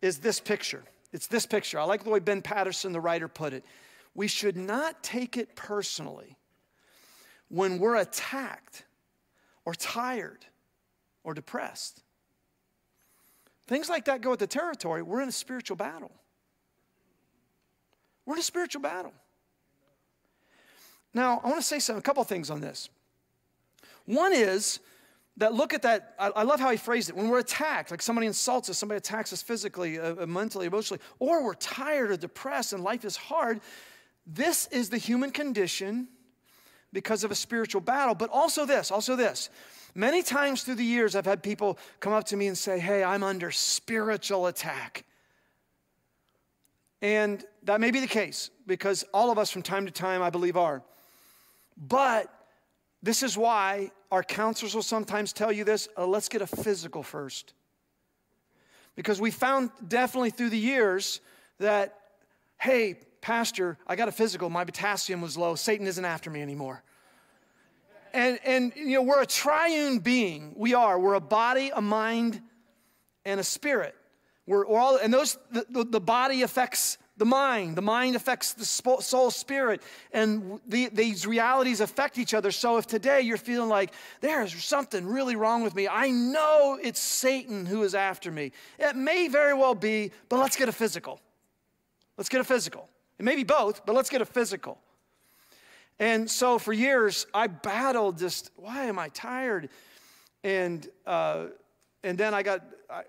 is 0.00 0.18
this 0.18 0.40
picture. 0.40 0.84
It's 1.12 1.26
this 1.26 1.44
picture. 1.46 1.78
I 1.78 1.84
like 1.84 2.04
the 2.04 2.10
way 2.10 2.18
Ben 2.18 2.40
Patterson, 2.40 2.92
the 2.92 3.00
writer, 3.00 3.28
put 3.28 3.52
it. 3.52 3.64
We 4.14 4.28
should 4.28 4.56
not 4.56 5.02
take 5.02 5.36
it 5.36 5.54
personally 5.54 6.36
when 7.48 7.78
we're 7.78 7.96
attacked 7.96 8.84
or 9.64 9.74
tired 9.74 10.46
or 11.22 11.34
depressed. 11.34 12.02
Things 13.66 13.88
like 13.88 14.04
that 14.04 14.20
go 14.20 14.30
with 14.30 14.40
the 14.40 14.46
territory. 14.46 15.02
We're 15.02 15.22
in 15.22 15.28
a 15.28 15.32
spiritual 15.32 15.76
battle. 15.76 16.12
We're 18.24 18.34
in 18.34 18.40
a 18.40 18.44
spiritual 18.44 18.82
battle. 18.82 19.12
Now, 21.14 21.40
I 21.42 21.48
want 21.48 21.60
to 21.60 21.66
say 21.66 21.78
some, 21.78 21.96
a 21.96 22.02
couple 22.02 22.22
things 22.24 22.50
on 22.50 22.60
this. 22.60 22.88
One 24.04 24.32
is 24.32 24.80
that 25.38 25.54
look 25.54 25.74
at 25.74 25.82
that. 25.82 26.14
I, 26.18 26.28
I, 26.28 26.42
love 26.42 26.60
how 26.60 26.70
he 26.70 26.76
phrased 26.76 27.08
it. 27.08 27.16
When 27.16 27.28
we're 27.28 27.40
attacked, 27.40 27.90
like 27.90 28.02
somebody 28.02 28.26
insults 28.26 28.70
us, 28.70 28.78
somebody 28.78 28.98
attacks 28.98 29.32
us 29.32 29.42
physically, 29.42 29.98
uh, 29.98 30.22
uh 30.22 30.26
mentally, 30.26 30.66
emotionally, 30.66 31.02
or 31.18 31.44
we're 31.44 31.54
tired 31.54 32.10
or 32.10 32.16
depressed 32.16 32.72
and 32.72 32.82
life 32.82 33.04
is 33.04 33.16
hard, 33.16 33.60
this 34.26 34.66
is 34.68 34.90
the 34.90 34.98
human 34.98 35.30
condition 35.30 36.08
because 36.96 37.24
of 37.24 37.30
a 37.30 37.34
spiritual 37.34 37.82
battle. 37.82 38.14
But 38.14 38.30
also 38.30 38.64
this, 38.64 38.90
also 38.90 39.16
this. 39.16 39.50
Many 39.94 40.22
times 40.22 40.62
through 40.62 40.76
the 40.76 40.84
years, 40.84 41.14
I've 41.14 41.26
had 41.26 41.42
people 41.42 41.78
come 42.00 42.14
up 42.14 42.24
to 42.28 42.38
me 42.38 42.46
and 42.46 42.56
say, 42.56 42.78
Hey, 42.78 43.04
I'm 43.04 43.22
under 43.22 43.50
spiritual 43.50 44.46
attack. 44.46 45.04
And 47.02 47.44
that 47.64 47.82
may 47.82 47.90
be 47.90 48.00
the 48.00 48.06
case 48.06 48.50
because 48.66 49.04
all 49.12 49.30
of 49.30 49.36
us 49.36 49.50
from 49.50 49.60
time 49.60 49.84
to 49.84 49.92
time, 49.92 50.22
I 50.22 50.30
believe, 50.30 50.56
are. 50.56 50.82
But 51.76 52.32
this 53.02 53.22
is 53.22 53.36
why 53.36 53.90
our 54.10 54.22
counselors 54.22 54.74
will 54.74 54.82
sometimes 54.82 55.34
tell 55.34 55.52
you 55.52 55.64
this 55.64 55.90
uh, 55.98 56.06
let's 56.06 56.30
get 56.30 56.40
a 56.40 56.46
physical 56.46 57.02
first. 57.02 57.52
Because 58.94 59.20
we 59.20 59.30
found 59.30 59.68
definitely 59.86 60.30
through 60.30 60.48
the 60.48 60.58
years 60.58 61.20
that, 61.58 61.98
hey, 62.56 62.94
Pastor, 63.20 63.76
I 63.86 63.96
got 63.96 64.08
a 64.08 64.12
physical, 64.12 64.48
my 64.48 64.64
potassium 64.64 65.20
was 65.20 65.36
low, 65.36 65.56
Satan 65.56 65.86
isn't 65.86 66.04
after 66.06 66.30
me 66.30 66.40
anymore. 66.40 66.82
And, 68.16 68.40
and 68.46 68.72
you 68.74 68.94
know, 68.94 69.02
we're 69.02 69.20
a 69.20 69.26
triune 69.26 69.98
being. 69.98 70.54
We 70.56 70.72
are. 70.72 70.98
We're 70.98 71.14
a 71.14 71.20
body, 71.20 71.70
a 71.74 71.82
mind, 71.82 72.40
and 73.26 73.38
a 73.38 73.44
spirit. 73.44 73.94
We're, 74.46 74.66
we're 74.66 74.78
all, 74.78 74.96
and 74.96 75.12
those, 75.12 75.36
the, 75.50 75.66
the, 75.68 75.84
the, 75.84 76.00
body 76.00 76.40
affects 76.40 76.96
the 77.18 77.26
mind, 77.26 77.76
the 77.76 77.82
mind 77.82 78.16
affects 78.16 78.54
the 78.54 78.64
soul, 78.64 79.30
spirit, 79.30 79.82
and 80.12 80.60
the, 80.66 80.88
these 80.88 81.26
realities 81.26 81.82
affect 81.82 82.16
each 82.16 82.32
other. 82.32 82.50
So 82.52 82.78
if 82.78 82.86
today 82.86 83.20
you're 83.20 83.36
feeling 83.36 83.68
like 83.68 83.92
there's 84.22 84.64
something 84.64 85.04
really 85.06 85.36
wrong 85.36 85.62
with 85.62 85.74
me, 85.74 85.86
I 85.86 86.08
know 86.08 86.78
it's 86.82 87.00
Satan 87.00 87.66
who 87.66 87.82
is 87.82 87.94
after 87.94 88.32
me. 88.32 88.52
It 88.78 88.96
may 88.96 89.28
very 89.28 89.52
well 89.52 89.74
be, 89.74 90.10
but 90.30 90.38
let's 90.38 90.56
get 90.56 90.70
a 90.70 90.72
physical. 90.72 91.20
Let's 92.16 92.30
get 92.30 92.40
a 92.40 92.44
physical. 92.44 92.88
It 93.18 93.26
may 93.26 93.36
be 93.36 93.44
both, 93.44 93.84
but 93.84 93.94
let's 93.94 94.08
get 94.08 94.22
a 94.22 94.26
physical. 94.26 94.78
And 95.98 96.30
so 96.30 96.58
for 96.58 96.72
years, 96.72 97.26
I 97.32 97.46
battled 97.46 98.18
just, 98.18 98.50
why 98.56 98.84
am 98.84 98.98
I 98.98 99.08
tired? 99.08 99.70
And, 100.44 100.86
uh, 101.06 101.46
and 102.04 102.18
then 102.18 102.34
I 102.34 102.42
got 102.42 102.62
I, 102.90 103.02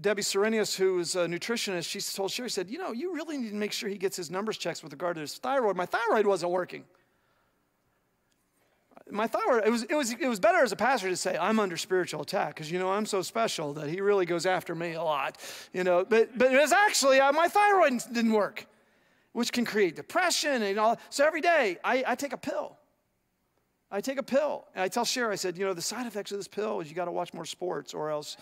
Debbie 0.00 0.22
Serenius, 0.22 0.76
who 0.76 0.98
is 0.98 1.16
a 1.16 1.26
nutritionist, 1.26 1.88
she 1.88 2.00
told 2.00 2.30
Sherry, 2.30 2.50
said, 2.50 2.70
You 2.70 2.78
know, 2.78 2.92
you 2.92 3.14
really 3.14 3.38
need 3.38 3.50
to 3.50 3.54
make 3.56 3.72
sure 3.72 3.88
he 3.88 3.96
gets 3.96 4.16
his 4.16 4.30
numbers 4.30 4.58
checked 4.58 4.82
with 4.82 4.92
regard 4.92 5.16
to 5.16 5.20
his 5.20 5.36
thyroid. 5.38 5.76
My 5.76 5.86
thyroid 5.86 6.26
wasn't 6.26 6.52
working. 6.52 6.84
My 9.08 9.28
thyroid, 9.28 9.64
it 9.64 9.70
was, 9.70 9.84
it 9.84 9.94
was, 9.94 10.12
it 10.12 10.26
was 10.26 10.40
better 10.40 10.58
as 10.58 10.72
a 10.72 10.76
pastor 10.76 11.08
to 11.08 11.16
say, 11.16 11.38
I'm 11.40 11.60
under 11.60 11.76
spiritual 11.76 12.22
attack 12.22 12.54
because, 12.56 12.70
you 12.70 12.78
know, 12.78 12.90
I'm 12.90 13.06
so 13.06 13.22
special 13.22 13.72
that 13.74 13.88
he 13.88 14.00
really 14.00 14.26
goes 14.26 14.46
after 14.46 14.74
me 14.74 14.94
a 14.94 15.02
lot, 15.02 15.38
you 15.72 15.84
know. 15.84 16.04
But, 16.04 16.36
but 16.36 16.52
it 16.52 16.60
was 16.60 16.72
actually, 16.72 17.20
uh, 17.20 17.32
my 17.32 17.46
thyroid 17.46 18.02
didn't 18.12 18.32
work 18.32 18.66
which 19.36 19.52
can 19.52 19.66
create 19.66 19.94
depression 19.94 20.62
and 20.62 20.78
all. 20.78 20.98
So 21.10 21.26
every 21.26 21.42
day 21.42 21.76
I, 21.84 22.02
I 22.06 22.14
take 22.14 22.32
a 22.32 22.38
pill. 22.38 22.78
I 23.90 24.00
take 24.00 24.16
a 24.18 24.22
pill. 24.22 24.64
And 24.74 24.82
I 24.82 24.88
tell 24.88 25.04
Cher, 25.04 25.30
I 25.30 25.34
said, 25.34 25.58
you 25.58 25.66
know, 25.66 25.74
the 25.74 25.82
side 25.82 26.06
effects 26.06 26.32
of 26.32 26.38
this 26.38 26.48
pill 26.48 26.80
is 26.80 26.88
you 26.88 26.96
got 26.96 27.04
to 27.04 27.12
watch 27.12 27.34
more 27.34 27.44
sports 27.44 27.92
or 27.92 28.08
else, 28.08 28.38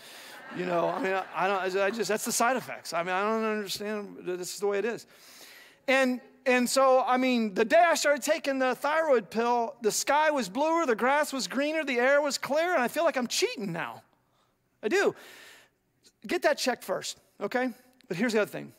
you 0.55 0.65
know, 0.65 0.87
I 0.87 1.03
mean, 1.03 1.11
I, 1.11 1.25
I 1.35 1.47
don't, 1.47 1.77
I 1.81 1.89
just, 1.89 2.07
that's 2.07 2.23
the 2.23 2.31
side 2.31 2.55
effects. 2.55 2.93
I 2.93 3.03
mean, 3.03 3.13
I 3.13 3.23
don't 3.23 3.43
understand. 3.43 4.19
This 4.21 4.53
is 4.53 4.61
the 4.61 4.67
way 4.67 4.79
it 4.79 4.85
is. 4.85 5.05
And, 5.89 6.21
and 6.45 6.67
so, 6.67 7.03
I 7.05 7.17
mean, 7.17 7.53
the 7.53 7.65
day 7.65 7.83
I 7.85 7.95
started 7.95 8.23
taking 8.23 8.57
the 8.57 8.73
thyroid 8.73 9.29
pill, 9.29 9.75
the 9.81 9.91
sky 9.91 10.31
was 10.31 10.47
bluer, 10.47 10.85
the 10.85 10.95
grass 10.95 11.33
was 11.33 11.45
greener, 11.45 11.83
the 11.83 11.99
air 11.99 12.21
was 12.21 12.37
clear, 12.37 12.73
and 12.73 12.81
I 12.81 12.87
feel 12.87 13.03
like 13.03 13.17
I'm 13.17 13.27
cheating 13.27 13.73
now. 13.73 14.01
I 14.81 14.87
do. 14.87 15.13
Get 16.25 16.43
that 16.43 16.57
checked 16.57 16.85
first, 16.85 17.19
okay? 17.41 17.71
But 18.07 18.15
here's 18.15 18.31
the 18.31 18.41
other 18.43 18.49
thing 18.49 18.71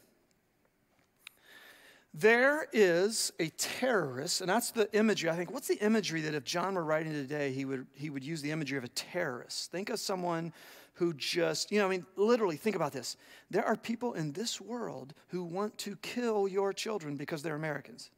there 2.19 2.67
is 2.73 3.31
a 3.39 3.49
terrorist, 3.51 4.41
and 4.41 4.49
that's 4.49 4.71
the 4.71 4.89
imagery. 4.97 5.29
I 5.29 5.37
think, 5.37 5.53
what's 5.53 5.69
the 5.69 5.79
imagery 5.85 6.23
that 6.23 6.35
if 6.35 6.45
John 6.45 6.75
were 6.75 6.85
writing 6.85 7.13
today, 7.13 7.53
he 7.53 7.67
would, 7.67 7.87
he 7.93 8.09
would 8.09 8.25
use 8.25 8.41
the 8.41 8.51
imagery 8.53 8.79
of 8.79 8.85
a 8.85 8.89
terrorist? 8.89 9.71
Think 9.71 9.91
of 9.91 10.01
someone 10.01 10.53
who 10.95 11.13
just, 11.13 11.71
you 11.71 11.79
know, 11.79 11.87
I 11.87 11.91
mean, 11.91 12.07
literally, 12.17 12.57
think 12.57 12.75
about 12.75 12.93
this. 12.93 13.19
There 13.51 13.65
are 13.65 13.77
people 13.77 14.15
in 14.15 14.33
this 14.33 14.61
world 14.61 15.13
who 15.29 15.45
want 15.45 15.77
to 15.79 15.97
kill 15.97 16.49
your 16.49 16.73
children 16.73 17.17
because 17.17 17.43
they're 17.43 17.55
Americans. 17.55 18.11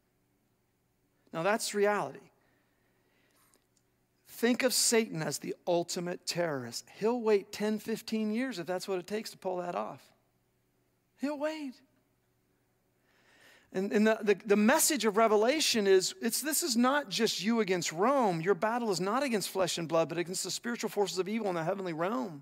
Now, 1.33 1.43
that's 1.43 1.73
reality. 1.75 2.19
Think 4.27 4.63
of 4.63 4.73
Satan 4.73 5.21
as 5.21 5.39
the 5.39 5.55
ultimate 5.67 6.25
terrorist. 6.25 6.85
He'll 6.99 7.19
wait 7.19 7.51
10, 7.51 7.79
15 7.79 8.31
years 8.31 8.59
if 8.59 8.65
that's 8.65 8.87
what 8.87 8.97
it 8.97 9.07
takes 9.07 9.31
to 9.31 9.37
pull 9.37 9.57
that 9.57 9.75
off. 9.75 10.01
He'll 11.19 11.37
wait. 11.37 11.73
And, 13.71 13.91
and 13.91 14.07
the, 14.07 14.17
the, 14.21 14.37
the, 14.47 14.55
message 14.55 15.05
of 15.05 15.15
Revelation 15.15 15.85
is 15.85 16.15
it's, 16.21 16.41
this 16.41 16.63
is 16.63 16.75
not 16.75 17.09
just 17.09 17.43
you 17.43 17.59
against 17.59 17.91
Rome. 17.91 18.41
Your 18.41 18.55
battle 18.55 18.89
is 18.89 18.99
not 18.99 19.21
against 19.21 19.49
flesh 19.49 19.77
and 19.77 19.87
blood, 19.87 20.09
but 20.09 20.17
against 20.17 20.43
the 20.43 20.49
spiritual 20.49 20.89
forces 20.89 21.19
of 21.19 21.29
evil 21.29 21.49
in 21.49 21.55
the 21.55 21.63
heavenly 21.63 21.93
realm. 21.93 22.41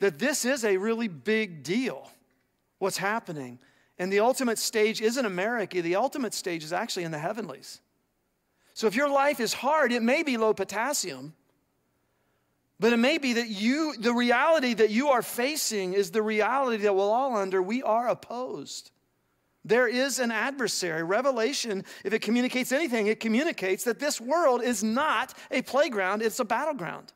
That 0.00 0.18
this 0.18 0.46
is 0.46 0.64
a 0.64 0.78
really 0.78 1.08
big 1.08 1.62
deal, 1.62 2.10
what's 2.78 2.96
happening. 2.96 3.58
And 3.98 4.10
the 4.10 4.20
ultimate 4.20 4.58
stage 4.58 5.02
isn't 5.02 5.26
America, 5.26 5.82
the 5.82 5.96
ultimate 5.96 6.32
stage 6.32 6.64
is 6.64 6.72
actually 6.72 7.04
in 7.04 7.10
the 7.10 7.18
heavenlies. 7.18 7.82
So 8.72 8.86
if 8.86 8.96
your 8.96 9.10
life 9.10 9.40
is 9.40 9.52
hard, 9.52 9.92
it 9.92 10.02
may 10.02 10.22
be 10.22 10.38
low 10.38 10.54
potassium, 10.54 11.34
but 12.80 12.92
it 12.92 12.96
may 12.96 13.18
be 13.18 13.34
that 13.34 13.48
you, 13.48 13.94
the 13.98 14.12
reality 14.12 14.74
that 14.74 14.90
you 14.90 15.10
are 15.10 15.22
facing 15.22 15.92
is 15.92 16.10
the 16.10 16.22
reality 16.22 16.82
that 16.82 16.96
we're 16.96 17.02
all 17.02 17.36
under. 17.36 17.62
We 17.62 17.82
are 17.82 18.08
opposed. 18.08 18.90
There 19.64 19.88
is 19.88 20.18
an 20.18 20.30
adversary. 20.30 21.02
Revelation, 21.02 21.84
if 22.04 22.12
it 22.12 22.20
communicates 22.20 22.70
anything, 22.70 23.06
it 23.06 23.18
communicates 23.18 23.84
that 23.84 23.98
this 23.98 24.20
world 24.20 24.62
is 24.62 24.84
not 24.84 25.32
a 25.50 25.62
playground, 25.62 26.20
it's 26.22 26.38
a 26.38 26.44
battleground. 26.44 27.12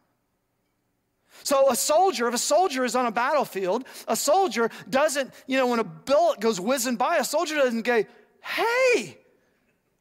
So, 1.44 1.70
a 1.70 1.76
soldier, 1.76 2.26
if 2.26 2.34
a 2.34 2.38
soldier 2.38 2.84
is 2.84 2.96
on 2.96 3.06
a 3.06 3.12
battlefield, 3.12 3.84
a 4.08 4.16
soldier 4.16 4.70
doesn't, 4.88 5.32
you 5.46 5.56
know, 5.56 5.66
when 5.66 5.78
a 5.78 5.84
bullet 5.84 6.40
goes 6.40 6.58
whizzing 6.58 6.96
by, 6.96 7.16
a 7.16 7.24
soldier 7.24 7.56
doesn't 7.56 7.82
go, 7.82 8.04
hey, 8.42 9.18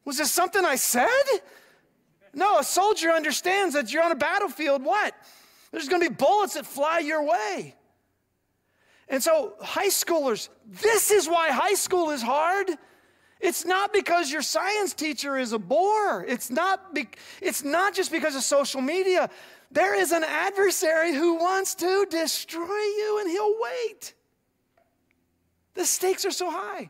was 0.06 0.18
this 0.18 0.32
something 0.32 0.64
I 0.64 0.76
said? 0.76 1.10
No, 2.34 2.60
a 2.60 2.64
soldier 2.64 3.12
understands 3.12 3.74
that 3.76 3.92
you're 3.92 4.04
on 4.04 4.12
a 4.12 4.16
battlefield, 4.16 4.84
what? 4.84 5.14
There's 5.72 5.90
gonna 5.90 6.10
be 6.10 6.16
bullets 6.16 6.54
that 6.54 6.66
fly 6.66 7.00
your 7.00 7.24
way. 7.24 7.76
And 9.10 9.24
so, 9.24 9.54
high 9.62 9.88
schoolers, 9.88 10.50
this 10.66 11.12
is 11.12 11.28
why 11.28 11.50
high 11.50 11.76
school 11.76 12.10
is 12.10 12.22
hard. 12.22 12.70
It's 13.40 13.66
not 13.66 13.94
because 13.94 14.32
your 14.32 14.42
science 14.42 14.94
teacher 14.94 15.38
is 15.38 15.54
a 15.54 15.60
bore. 15.60 16.26
It's 16.26 16.50
not, 16.50 16.94
be, 16.94 17.08
it's 17.42 17.64
not 17.64 17.94
just 17.94 18.12
because 18.12 18.36
of 18.36 18.42
social 18.42 18.82
media. 18.82 19.30
There 19.72 19.96
is 19.96 20.12
an 20.12 20.24
adversary 20.24 21.14
who 21.14 21.36
wants 21.36 21.76
to 21.76 22.06
destroy 22.10 22.64
you, 22.64 23.20
and 23.22 23.30
he'll 23.30 23.56
wait. 23.60 24.14
The 25.76 25.86
stakes 25.86 26.26
are 26.26 26.32
so 26.32 26.50
high. 26.50 26.90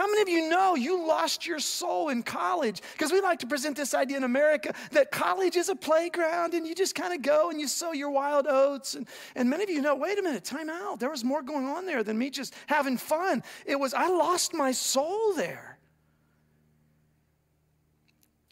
How 0.00 0.06
many 0.06 0.22
of 0.22 0.30
you 0.30 0.48
know 0.48 0.76
you 0.76 1.06
lost 1.06 1.46
your 1.46 1.58
soul 1.58 2.08
in 2.08 2.22
college? 2.22 2.80
Because 2.92 3.12
we 3.12 3.20
like 3.20 3.38
to 3.40 3.46
present 3.46 3.76
this 3.76 3.92
idea 3.92 4.16
in 4.16 4.24
America 4.24 4.72
that 4.92 5.10
college 5.10 5.56
is 5.56 5.68
a 5.68 5.76
playground 5.76 6.54
and 6.54 6.66
you 6.66 6.74
just 6.74 6.94
kind 6.94 7.12
of 7.12 7.20
go 7.20 7.50
and 7.50 7.60
you 7.60 7.68
sow 7.68 7.92
your 7.92 8.10
wild 8.10 8.46
oats. 8.46 8.94
And, 8.94 9.06
and 9.34 9.50
many 9.50 9.64
of 9.64 9.68
you 9.68 9.82
know, 9.82 9.94
wait 9.94 10.18
a 10.18 10.22
minute, 10.22 10.42
time 10.42 10.70
out. 10.70 11.00
There 11.00 11.10
was 11.10 11.22
more 11.22 11.42
going 11.42 11.66
on 11.66 11.84
there 11.84 12.02
than 12.02 12.16
me 12.16 12.30
just 12.30 12.54
having 12.66 12.96
fun. 12.96 13.42
It 13.66 13.78
was, 13.78 13.92
I 13.92 14.08
lost 14.08 14.54
my 14.54 14.72
soul 14.72 15.34
there. 15.34 15.78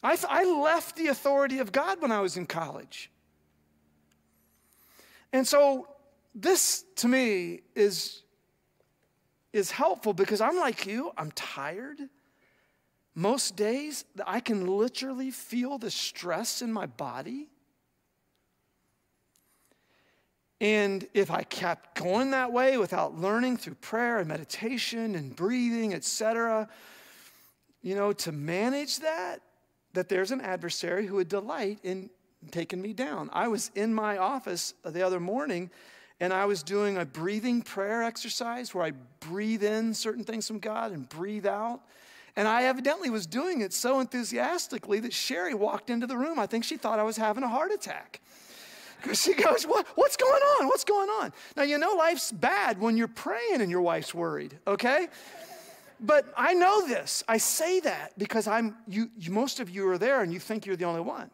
I, 0.03 0.19
I 0.29 0.45
left 0.45 0.97
the 0.97 1.07
authority 1.07 1.61
of 1.61 1.73
God 1.73 2.03
when 2.03 2.13
I 2.13 2.21
was 2.21 2.37
in 2.37 2.45
college. 2.45 3.11
And 5.33 5.49
so, 5.49 5.89
this 6.35 6.85
to 6.97 7.09
me 7.09 7.63
is 7.75 8.23
is 9.53 9.71
helpful 9.71 10.13
because 10.13 10.41
I'm 10.41 10.57
like 10.57 10.87
you, 10.87 11.13
I'm 11.17 11.31
tired. 11.33 11.99
Most 13.15 13.57
days, 13.57 14.05
I 14.27 14.41
can 14.41 14.67
literally 14.67 15.31
feel 15.31 15.79
the 15.79 15.91
stress 15.91 16.63
in 16.63 16.73
my 16.73 16.87
body. 16.87 17.49
And 20.61 21.07
if 21.15 21.31
I 21.31 21.43
kept 21.45 21.95
going 21.95 22.33
that 22.33 22.53
way 22.53 22.79
without 22.79 23.19
learning 23.19 23.59
through 23.59 23.75
prayer 23.75 24.19
and 24.19 24.29
meditation 24.29 25.15
and 25.15 25.35
breathing, 25.35 25.95
etc., 25.95 26.69
you 27.81 27.95
know, 27.95 28.13
to 28.13 28.33
manage 28.33 28.99
that, 29.01 29.41
that 29.95 30.09
there's 30.09 30.33
an 30.33 30.41
adversary 30.41 31.07
who 31.07 31.15
would 31.17 31.29
delight 31.29 31.79
in 31.85 32.11
taking 32.51 32.83
me 32.83 32.93
down. 32.93 33.31
I 33.33 33.49
was 33.49 33.71
in 33.75 33.95
my 33.95 34.19
office 34.19 34.75
the 34.85 35.03
other 35.03 35.21
morning 35.21 35.71
and 36.21 36.33
I 36.33 36.47
was 36.47 36.63
doing 36.63 36.99
a 36.99 37.05
breathing 37.05 37.63
prayer 37.63 38.03
exercise 38.03 38.75
where 38.75 38.85
I 38.85 38.93
breathe 39.21 39.63
in 39.63 39.95
certain 39.95 40.25
things 40.25 40.47
from 40.47 40.59
God 40.59 40.93
and 40.93 41.09
breathe 41.09 41.47
out. 41.47 41.81
And 42.37 42.47
I 42.47 42.65
evidently 42.65 43.11
was 43.11 43.27
doing 43.27 43.61
it 43.63 43.73
so 43.73 44.01
enthusiastically 44.01 45.01
that 45.01 45.13
Sherry 45.13 45.55
walked 45.55 45.91
into 45.91 46.07
the 46.07 46.17
room. 46.17 46.39
I 46.39 46.47
think 46.47 46.65
she 46.65 46.77
thought 46.77 46.99
I 46.99 47.03
was 47.03 47.17
having 47.17 47.43
a 47.45 47.49
heart 47.49 47.73
attack. 47.73 48.21
She 49.15 49.33
goes, 49.33 49.65
what, 49.65 49.87
What's 49.95 50.17
going 50.17 50.43
on? 50.43 50.67
What's 50.67 50.83
going 50.83 51.09
on? 51.09 51.33
Now, 51.57 51.63
you 51.63 51.79
know, 51.79 51.95
life's 51.95 52.33
bad 52.33 52.81
when 52.81 52.97
you're 52.97 53.07
praying 53.07 53.61
and 53.61 53.71
your 53.71 53.81
wife's 53.81 54.13
worried, 54.13 54.59
okay? 54.67 55.07
But 56.01 56.27
I 56.37 56.55
know 56.55 56.87
this. 56.87 57.23
I 57.29 57.39
say 57.39 57.79
that 57.81 58.19
because 58.19 58.49
I'm, 58.49 58.77
you, 58.89 59.09
you 59.17 59.31
most 59.31 59.61
of 59.61 59.71
you 59.71 59.89
are 59.89 59.99
there 59.99 60.23
and 60.23 60.33
you 60.33 60.41
think 60.41 60.67
you're 60.67 60.77
the 60.77 60.85
only 60.85 61.01
one. 61.01 61.31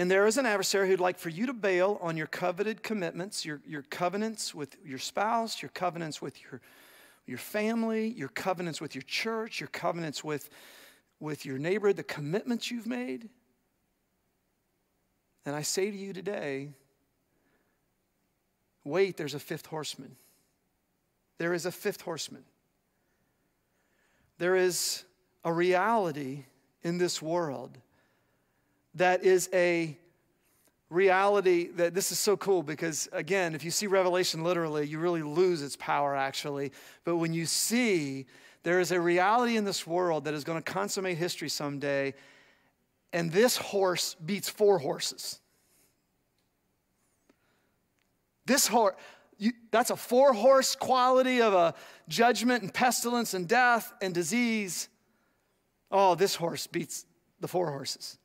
And 0.00 0.10
there 0.10 0.26
is 0.26 0.38
an 0.38 0.46
adversary 0.46 0.88
who'd 0.88 0.98
like 0.98 1.18
for 1.18 1.28
you 1.28 1.44
to 1.44 1.52
bail 1.52 1.98
on 2.00 2.16
your 2.16 2.26
coveted 2.26 2.82
commitments, 2.82 3.44
your, 3.44 3.60
your 3.66 3.82
covenants 3.82 4.54
with 4.54 4.74
your 4.82 4.98
spouse, 4.98 5.60
your 5.60 5.68
covenants 5.74 6.22
with 6.22 6.42
your, 6.42 6.62
your 7.26 7.36
family, 7.36 8.08
your 8.08 8.30
covenants 8.30 8.80
with 8.80 8.94
your 8.94 9.02
church, 9.02 9.60
your 9.60 9.66
covenants 9.66 10.24
with, 10.24 10.48
with 11.20 11.44
your 11.44 11.58
neighbor, 11.58 11.92
the 11.92 12.02
commitments 12.02 12.70
you've 12.70 12.86
made. 12.86 13.28
And 15.44 15.54
I 15.54 15.60
say 15.60 15.90
to 15.90 15.96
you 15.98 16.14
today 16.14 16.70
wait, 18.84 19.18
there's 19.18 19.34
a 19.34 19.38
fifth 19.38 19.66
horseman. 19.66 20.16
There 21.36 21.52
is 21.52 21.66
a 21.66 21.72
fifth 21.72 22.00
horseman. 22.00 22.44
There 24.38 24.56
is 24.56 25.04
a 25.44 25.52
reality 25.52 26.46
in 26.82 26.96
this 26.96 27.20
world 27.20 27.76
that 28.94 29.22
is 29.24 29.48
a 29.52 29.96
reality 30.90 31.68
that 31.76 31.94
this 31.94 32.10
is 32.10 32.18
so 32.18 32.36
cool 32.36 32.64
because 32.64 33.08
again 33.12 33.54
if 33.54 33.64
you 33.64 33.70
see 33.70 33.86
revelation 33.86 34.42
literally 34.42 34.84
you 34.84 34.98
really 34.98 35.22
lose 35.22 35.62
its 35.62 35.76
power 35.76 36.16
actually. 36.16 36.72
But 37.04 37.16
when 37.16 37.32
you 37.32 37.46
see 37.46 38.26
there 38.64 38.80
is 38.80 38.90
a 38.90 39.00
reality 39.00 39.56
in 39.56 39.64
this 39.64 39.86
world 39.86 40.24
that 40.24 40.34
is 40.34 40.44
going 40.44 40.60
to 40.60 40.72
consummate 40.72 41.16
history 41.16 41.48
someday 41.48 42.12
and 43.12 43.30
this 43.30 43.56
horse 43.56 44.14
beats 44.14 44.48
four 44.48 44.78
horses. 44.78 45.40
This 48.46 48.66
horse 48.66 48.96
that's 49.70 49.90
a 49.90 49.96
four 49.96 50.32
horse 50.32 50.74
quality 50.74 51.40
of 51.40 51.54
a 51.54 51.74
judgment 52.08 52.62
and 52.62 52.74
pestilence 52.74 53.32
and 53.32 53.48
death 53.48 53.92
and 54.02 54.12
disease. 54.12 54.88
Oh 55.92 56.16
this 56.16 56.34
horse 56.34 56.66
beats 56.66 57.06
the 57.38 57.46
four 57.46 57.70
horses 57.70 58.18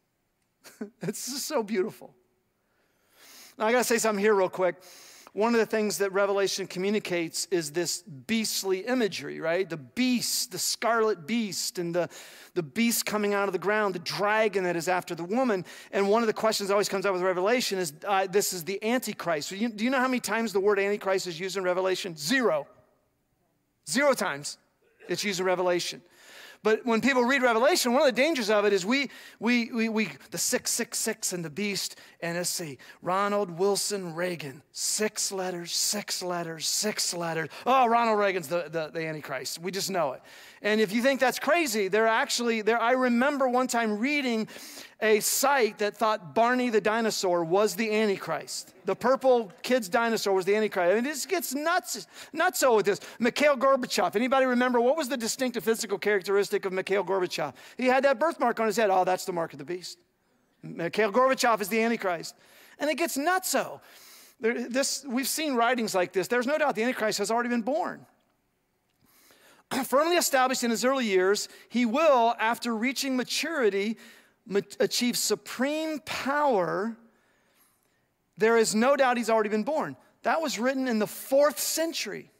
it's 1.01 1.31
just 1.31 1.45
so 1.45 1.63
beautiful. 1.63 2.13
Now, 3.57 3.67
I 3.67 3.71
got 3.71 3.79
to 3.79 3.83
say 3.83 3.97
something 3.97 4.23
here, 4.23 4.35
real 4.35 4.49
quick. 4.49 4.75
One 5.35 5.53
of 5.53 5.59
the 5.59 5.65
things 5.65 5.97
that 5.97 6.13
Revelation 6.13 6.65
communicates 6.65 7.45
is 7.51 7.71
this 7.71 8.03
beastly 8.03 8.85
imagery, 8.85 9.41
right? 9.41 9.69
The 9.69 9.75
beast, 9.75 10.53
the 10.53 10.57
scarlet 10.57 11.27
beast, 11.27 11.77
and 11.77 11.93
the, 11.93 12.09
the 12.53 12.63
beast 12.63 13.05
coming 13.05 13.33
out 13.33 13.49
of 13.49 13.51
the 13.51 13.59
ground, 13.59 13.95
the 13.95 13.99
dragon 13.99 14.63
that 14.63 14.77
is 14.77 14.87
after 14.87 15.13
the 15.13 15.25
woman. 15.25 15.65
And 15.91 16.07
one 16.07 16.23
of 16.23 16.27
the 16.27 16.33
questions 16.33 16.69
that 16.69 16.73
always 16.73 16.87
comes 16.87 17.05
up 17.05 17.11
with 17.11 17.21
Revelation 17.21 17.79
is 17.79 17.91
uh, 18.07 18.27
this 18.27 18.53
is 18.53 18.63
the 18.63 18.81
Antichrist. 18.81 19.49
So 19.49 19.55
you, 19.55 19.67
do 19.67 19.83
you 19.83 19.89
know 19.89 19.99
how 19.99 20.07
many 20.07 20.21
times 20.21 20.53
the 20.53 20.61
word 20.61 20.79
Antichrist 20.79 21.27
is 21.27 21.37
used 21.37 21.57
in 21.57 21.63
Revelation? 21.65 22.15
Zero. 22.15 22.65
Zero 23.89 24.13
times 24.13 24.57
it's 25.09 25.25
used 25.25 25.41
in 25.41 25.45
Revelation. 25.45 26.01
But 26.65 26.83
when 26.83 26.99
people 26.99 27.23
read 27.23 27.43
Revelation, 27.43 27.93
one 27.93 28.01
of 28.01 28.07
the 28.07 28.19
dangers 28.19 28.49
of 28.49 28.65
it 28.65 28.73
is 28.73 28.83
we, 28.83 29.11
we, 29.39 29.71
we, 29.71 29.87
we 29.87 30.05
the 30.31 30.39
666 30.39 31.31
and 31.31 31.45
the 31.45 31.49
beast, 31.51 31.95
and 32.25 32.77
Ronald 33.03 33.51
Wilson 33.51 34.15
Reagan, 34.15 34.63
six 34.71 35.31
letters, 35.31 35.71
six 35.73 36.23
letters, 36.23 36.65
six 36.65 37.13
letters. 37.13 37.49
Oh, 37.67 37.85
Ronald 37.85 38.19
Reagan's 38.19 38.47
the, 38.47 38.67
the, 38.69 38.89
the 38.91 39.05
Antichrist. 39.05 39.59
We 39.59 39.71
just 39.71 39.91
know 39.91 40.13
it. 40.13 40.21
And 40.63 40.81
if 40.81 40.91
you 40.91 41.03
think 41.03 41.19
that's 41.19 41.37
crazy, 41.37 41.87
they're 41.87 42.07
actually, 42.07 42.61
there. 42.61 42.81
I 42.81 42.93
remember 42.93 43.47
one 43.47 43.67
time 43.67 43.99
reading 43.99 44.47
a 45.01 45.19
site 45.19 45.77
that 45.77 45.95
thought 45.97 46.33
Barney 46.33 46.69
the 46.69 46.81
dinosaur 46.81 47.43
was 47.43 47.75
the 47.75 47.93
Antichrist. 47.93 48.73
The 48.85 48.95
purple 48.95 49.51
kid's 49.61 49.87
dinosaur 49.87 50.33
was 50.33 50.45
the 50.45 50.55
Antichrist. 50.55 50.91
I 50.91 50.95
mean, 50.95 51.03
this 51.03 51.27
gets 51.27 51.53
nuts, 51.53 52.07
nuts 52.33 52.59
so 52.59 52.77
with 52.77 52.87
this. 52.87 52.99
Mikhail 53.19 53.55
Gorbachev. 53.55 54.15
Anybody 54.15 54.47
remember 54.47 54.81
what 54.81 54.97
was 54.97 55.09
the 55.09 55.17
distinctive 55.17 55.63
physical 55.63 55.99
characteristic 55.99 56.65
of 56.65 56.73
Mikhail 56.73 57.03
Gorbachev? 57.03 57.53
He 57.77 57.85
had 57.85 58.03
that 58.05 58.19
birthmark 58.19 58.59
on 58.59 58.65
his 58.65 58.77
head. 58.77 58.89
Oh, 58.89 59.03
that's 59.03 59.25
the 59.25 59.33
mark 59.33 59.53
of 59.53 59.59
the 59.59 59.65
beast. 59.65 59.99
Mikhail 60.65 61.11
Gorbachev 61.11 61.61
is 61.61 61.69
the 61.69 61.81
Antichrist. 61.81 62.35
And 62.79 62.89
it 62.89 62.97
gets 62.97 63.17
nuts 63.17 63.49
so. 63.49 63.81
This, 64.39 65.05
we've 65.07 65.27
seen 65.27 65.55
writings 65.55 65.95
like 65.95 66.11
this. 66.11 66.27
There's 66.27 66.47
no 66.47 66.57
doubt 66.57 66.75
the 66.75 66.83
Antichrist 66.83 67.19
has 67.19 67.31
already 67.31 67.49
been 67.49 67.61
born. 67.61 68.05
Firmly 69.85 70.17
established 70.17 70.63
in 70.63 70.71
his 70.71 70.83
early 70.83 71.05
years, 71.05 71.47
he 71.69 71.85
will, 71.85 72.35
after 72.39 72.75
reaching 72.75 73.15
maturity, 73.15 73.97
achieve 74.79 75.17
supreme 75.17 75.99
power. 76.05 76.95
There 78.37 78.57
is 78.57 78.75
no 78.75 78.95
doubt 78.95 79.17
he's 79.17 79.29
already 79.29 79.49
been 79.49 79.63
born. 79.63 79.95
That 80.23 80.41
was 80.41 80.59
written 80.59 80.87
in 80.87 80.99
the 80.99 81.07
fourth 81.07 81.59
century. 81.59 82.31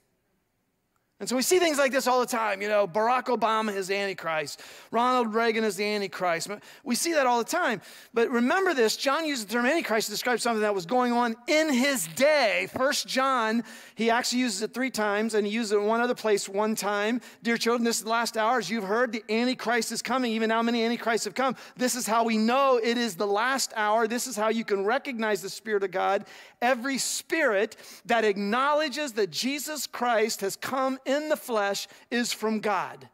And 1.21 1.29
so 1.29 1.37
we 1.37 1.43
see 1.43 1.59
things 1.59 1.77
like 1.77 1.93
this 1.93 2.07
all 2.07 2.19
the 2.19 2.25
time. 2.25 2.61
You 2.61 2.67
know, 2.67 2.85
Barack 2.85 3.27
Obama 3.27 3.73
is 3.73 3.87
the 3.87 3.95
Antichrist. 3.95 4.61
Ronald 4.91 5.33
Reagan 5.33 5.63
is 5.63 5.77
the 5.77 5.85
Antichrist. 5.85 6.49
We 6.83 6.95
see 6.95 7.13
that 7.13 7.25
all 7.25 7.37
the 7.37 7.49
time. 7.49 7.81
But 8.13 8.29
remember 8.29 8.73
this 8.73 8.97
John 8.97 9.25
used 9.25 9.47
the 9.47 9.53
term 9.53 9.65
Antichrist 9.65 10.07
to 10.07 10.11
describe 10.11 10.41
something 10.41 10.61
that 10.61 10.75
was 10.75 10.85
going 10.85 11.13
on 11.13 11.37
in 11.47 11.71
his 11.71 12.07
day. 12.17 12.67
First 12.75 13.07
John, 13.07 13.63
he 13.95 14.09
actually 14.09 14.39
uses 14.39 14.61
it 14.61 14.73
three 14.73 14.89
times, 14.89 15.35
and 15.35 15.47
he 15.47 15.53
uses 15.53 15.71
it 15.71 15.77
in 15.77 15.85
one 15.85 16.01
other 16.01 16.15
place 16.15 16.49
one 16.49 16.75
time. 16.75 17.21
Dear 17.43 17.55
children, 17.55 17.85
this 17.85 17.99
is 17.99 18.03
the 18.03 18.09
last 18.09 18.35
hour. 18.35 18.57
As 18.57 18.69
you've 18.69 18.83
heard, 18.83 19.13
the 19.13 19.23
Antichrist 19.29 19.93
is 19.93 20.01
coming. 20.01 20.33
Even 20.33 20.49
now, 20.49 20.61
many 20.61 20.83
Antichrists 20.83 21.23
have 21.23 21.33
come. 21.33 21.55
This 21.77 21.95
is 21.95 22.05
how 22.05 22.25
we 22.25 22.37
know 22.37 22.77
it 22.83 22.97
is 22.97 23.15
the 23.15 23.25
last 23.25 23.71
hour. 23.77 24.05
This 24.05 24.27
is 24.27 24.35
how 24.35 24.49
you 24.49 24.65
can 24.65 24.83
recognize 24.83 25.41
the 25.41 25.49
Spirit 25.49 25.83
of 25.83 25.91
God. 25.91 26.25
Every 26.61 26.97
spirit 26.97 27.77
that 28.05 28.25
acknowledges 28.25 29.13
that 29.13 29.29
Jesus 29.29 29.87
Christ 29.87 30.41
has 30.41 30.57
come 30.57 30.99
in 31.05 31.29
the 31.29 31.37
flesh 31.37 31.87
is 32.11 32.33
from 32.33 32.59
God. 32.59 33.09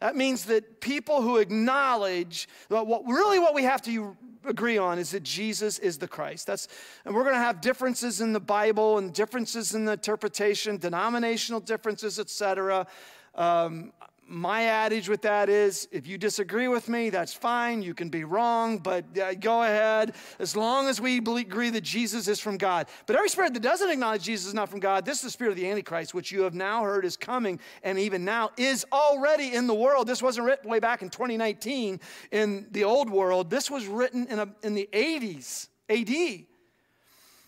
That 0.00 0.16
means 0.16 0.44
that 0.46 0.80
people 0.80 1.22
who 1.22 1.38
acknowledge 1.38 2.48
that 2.68 2.86
what 2.86 3.06
really 3.06 3.38
what 3.38 3.54
we 3.54 3.62
have 3.62 3.80
to 3.82 4.16
agree 4.44 4.76
on 4.76 4.98
is 4.98 5.12
that 5.12 5.22
Jesus 5.22 5.78
is 5.78 5.98
the 5.98 6.08
Christ. 6.08 6.46
That's 6.46 6.68
and 7.04 7.14
we're 7.14 7.22
going 7.22 7.34
to 7.34 7.40
have 7.40 7.60
differences 7.60 8.20
in 8.20 8.32
the 8.32 8.40
Bible 8.40 8.98
and 8.98 9.12
differences 9.12 9.74
in 9.74 9.84
the 9.84 9.92
interpretation, 9.92 10.76
denominational 10.76 11.60
differences, 11.60 12.18
etc. 12.18 12.86
Um, 13.34 13.92
my 14.26 14.64
adage 14.64 15.08
with 15.08 15.22
that 15.22 15.48
is 15.48 15.88
if 15.92 16.06
you 16.06 16.18
disagree 16.18 16.68
with 16.68 16.88
me, 16.88 17.10
that's 17.10 17.34
fine. 17.34 17.82
You 17.82 17.94
can 17.94 18.08
be 18.08 18.24
wrong, 18.24 18.78
but 18.78 19.04
uh, 19.18 19.34
go 19.34 19.62
ahead. 19.62 20.14
As 20.38 20.56
long 20.56 20.88
as 20.88 21.00
we 21.00 21.18
agree 21.18 21.70
that 21.70 21.82
Jesus 21.82 22.28
is 22.28 22.40
from 22.40 22.56
God. 22.56 22.88
But 23.06 23.16
every 23.16 23.28
spirit 23.28 23.54
that 23.54 23.62
doesn't 23.62 23.90
acknowledge 23.90 24.22
Jesus 24.22 24.46
is 24.46 24.54
not 24.54 24.68
from 24.68 24.80
God, 24.80 25.04
this 25.04 25.18
is 25.18 25.22
the 25.22 25.30
spirit 25.30 25.50
of 25.50 25.56
the 25.56 25.68
Antichrist, 25.68 26.14
which 26.14 26.32
you 26.32 26.42
have 26.42 26.54
now 26.54 26.82
heard 26.82 27.04
is 27.04 27.16
coming 27.16 27.60
and 27.82 27.98
even 27.98 28.24
now 28.24 28.50
is 28.56 28.86
already 28.92 29.54
in 29.54 29.66
the 29.66 29.74
world. 29.74 30.06
This 30.06 30.22
wasn't 30.22 30.46
written 30.46 30.70
way 30.70 30.80
back 30.80 31.02
in 31.02 31.10
2019 31.10 32.00
in 32.30 32.66
the 32.70 32.84
old 32.84 33.10
world, 33.10 33.50
this 33.50 33.70
was 33.70 33.86
written 33.86 34.26
in, 34.28 34.38
a, 34.38 34.48
in 34.62 34.74
the 34.74 34.88
80s 34.92 35.68
AD. 35.88 36.46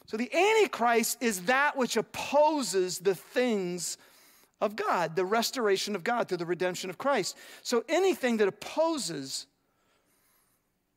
So 0.07 0.17
the 0.17 0.33
Antichrist 0.33 1.19
is 1.21 1.43
that 1.43 1.77
which 1.77 1.97
opposes 1.97 3.01
the 3.01 3.15
things 3.15 3.99
of 4.61 4.77
God, 4.77 5.17
the 5.17 5.25
restoration 5.25 5.95
of 5.95 6.05
God 6.05 6.29
through 6.29 6.39
the 6.39 6.47
redemption 6.47 6.91
of 6.91 6.99
Christ. 6.99 7.37
So 7.63 7.85
anything 7.89 8.39
that 8.39 8.49
opposes 8.49 9.47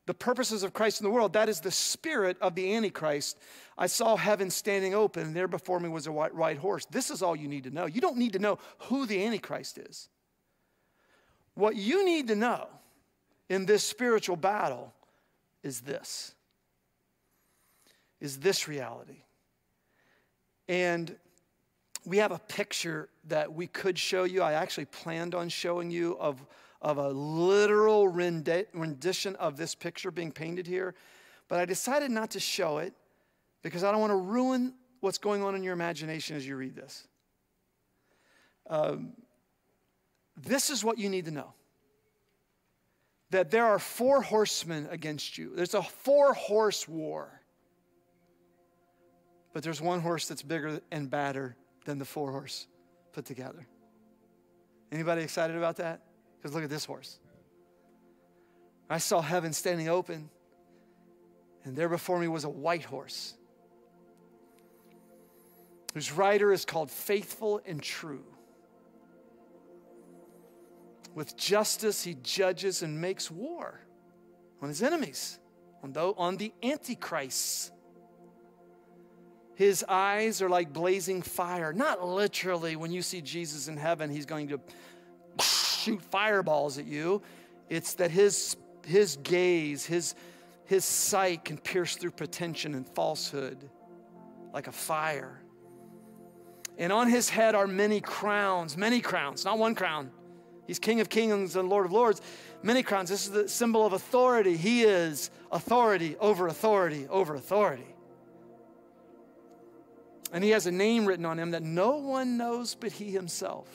the 0.05 0.13
purposes 0.13 0.63
of 0.63 0.73
Christ 0.73 1.01
in 1.01 1.05
the 1.05 1.11
world, 1.11 1.33
that 1.33 1.49
is 1.49 1.59
the 1.61 1.71
spirit 1.71 2.37
of 2.41 2.55
the 2.55 2.73
Antichrist. 2.73 3.37
I 3.77 3.87
saw 3.87 4.15
heaven 4.15 4.49
standing 4.49 4.95
open, 4.95 5.27
and 5.27 5.35
there 5.35 5.47
before 5.47 5.79
me 5.79 5.87
was 5.87 6.07
a 6.07 6.11
white, 6.11 6.33
white 6.33 6.57
horse. 6.57 6.85
This 6.85 7.11
is 7.11 7.21
all 7.21 7.35
you 7.35 7.47
need 7.47 7.65
to 7.65 7.71
know. 7.71 7.85
You 7.85 8.01
don't 8.01 8.17
need 8.17 8.33
to 8.33 8.39
know 8.39 8.57
who 8.79 9.05
the 9.05 9.23
Antichrist 9.23 9.77
is. 9.77 10.09
What 11.53 11.75
you 11.75 12.05
need 12.05 12.29
to 12.29 12.35
know 12.35 12.67
in 13.49 13.65
this 13.65 13.83
spiritual 13.83 14.35
battle 14.35 14.93
is 15.61 15.81
this 15.81 16.33
is 18.21 18.39
this 18.39 18.67
reality. 18.67 19.23
And 20.67 21.15
we 22.05 22.17
have 22.17 22.31
a 22.31 22.39
picture 22.39 23.09
that 23.27 23.53
we 23.53 23.67
could 23.67 23.97
show 23.97 24.23
you. 24.23 24.41
I 24.41 24.53
actually 24.53 24.85
planned 24.85 25.35
on 25.35 25.49
showing 25.49 25.91
you 25.91 26.17
of, 26.19 26.43
of 26.81 26.97
a 26.97 27.09
literal 27.09 28.07
rendition 28.07 29.35
of 29.35 29.57
this 29.57 29.75
picture 29.75 30.11
being 30.11 30.31
painted 30.31 30.65
here, 30.65 30.95
but 31.47 31.59
I 31.59 31.65
decided 31.65 32.11
not 32.11 32.31
to 32.31 32.39
show 32.39 32.77
it 32.77 32.93
because 33.61 33.83
I 33.83 33.91
don't 33.91 34.01
want 34.01 34.11
to 34.11 34.17
ruin 34.17 34.73
what's 35.01 35.17
going 35.17 35.43
on 35.43 35.55
in 35.55 35.63
your 35.63 35.73
imagination 35.73 36.35
as 36.35 36.47
you 36.47 36.55
read 36.55 36.75
this. 36.75 37.07
Um, 38.69 39.13
this 40.37 40.69
is 40.69 40.83
what 40.83 40.97
you 40.97 41.09
need 41.09 41.25
to 41.25 41.31
know 41.31 41.53
that 43.31 43.51
there 43.51 43.65
are 43.65 43.77
four 43.77 44.23
horsemen 44.23 44.87
against 44.89 45.37
you, 45.37 45.55
there's 45.55 45.75
a 45.75 45.83
four 45.83 46.33
horse 46.33 46.87
war. 46.87 47.41
But 49.51 49.63
there's 49.63 49.81
one 49.81 49.99
horse 49.99 50.27
that's 50.27 50.43
bigger 50.43 50.79
and 50.91 51.09
badder 51.09 51.55
than 51.89 51.97
the 51.97 52.05
four 52.05 52.31
horse 52.31 52.67
put 53.13 53.25
together. 53.25 53.65
Anybody 54.91 55.23
excited 55.23 55.55
about 55.55 55.77
that? 55.77 56.01
Because 56.37 56.53
look 56.53 56.63
at 56.63 56.69
this 56.69 56.85
horse. 56.85 57.19
I 58.91 58.99
saw 58.99 59.21
heaven 59.21 59.53
standing 59.53 59.89
open, 59.89 60.29
and 61.63 61.75
there 61.75 61.89
before 61.89 62.19
me 62.19 62.27
was 62.27 62.43
a 62.43 62.49
white 62.49 62.85
horse, 62.85 63.33
whose 65.95 66.11
rider 66.11 66.53
is 66.53 66.63
called 66.63 66.91
Faithful 66.91 67.59
and 67.65 67.81
True. 67.81 68.23
With 71.15 71.35
justice, 71.35 72.03
he 72.03 72.15
judges 72.21 72.83
and 72.83 73.01
makes 73.01 73.31
war 73.31 73.81
on 74.61 74.69
his 74.69 74.83
enemies, 74.83 75.39
on 75.81 75.93
the, 75.93 76.13
on 76.17 76.37
the 76.37 76.53
antichrists 76.61 77.71
his 79.59 79.83
eyes 79.89 80.41
are 80.41 80.47
like 80.47 80.71
blazing 80.71 81.21
fire. 81.21 81.73
Not 81.73 82.01
literally, 82.01 82.77
when 82.77 82.93
you 82.93 83.01
see 83.01 83.19
Jesus 83.19 83.67
in 83.67 83.75
heaven, 83.75 84.09
he's 84.09 84.25
going 84.25 84.47
to 84.47 84.61
shoot 85.41 86.01
fireballs 86.01 86.77
at 86.77 86.85
you. 86.85 87.21
It's 87.67 87.95
that 87.95 88.09
his, 88.09 88.55
his 88.87 89.17
gaze, 89.17 89.85
his, 89.85 90.15
his 90.63 90.85
sight 90.85 91.43
can 91.43 91.57
pierce 91.57 91.97
through 91.97 92.11
pretension 92.11 92.73
and 92.73 92.87
falsehood 92.87 93.69
like 94.53 94.67
a 94.67 94.71
fire. 94.71 95.41
And 96.77 96.93
on 96.93 97.09
his 97.09 97.27
head 97.27 97.53
are 97.53 97.67
many 97.67 97.99
crowns, 97.99 98.77
many 98.77 99.01
crowns, 99.01 99.43
not 99.43 99.57
one 99.57 99.75
crown. 99.75 100.09
He's 100.67 100.79
King 100.79 101.01
of 101.01 101.09
kings 101.09 101.57
and 101.57 101.67
Lord 101.67 101.85
of 101.85 101.91
lords. 101.91 102.21
Many 102.63 102.81
crowns. 102.81 103.09
This 103.09 103.25
is 103.25 103.31
the 103.33 103.49
symbol 103.49 103.85
of 103.85 103.91
authority. 103.91 104.55
He 104.55 104.83
is 104.83 105.31
authority 105.51 106.15
over 106.21 106.47
authority 106.47 107.07
over 107.09 107.35
authority. 107.35 107.93
And 110.31 110.43
he 110.43 110.51
has 110.51 110.67
a 110.67 110.71
name 110.71 111.05
written 111.05 111.25
on 111.25 111.39
him 111.39 111.51
that 111.51 111.63
no 111.63 111.97
one 111.97 112.37
knows 112.37 112.75
but 112.75 112.91
he 112.91 113.11
himself. 113.11 113.67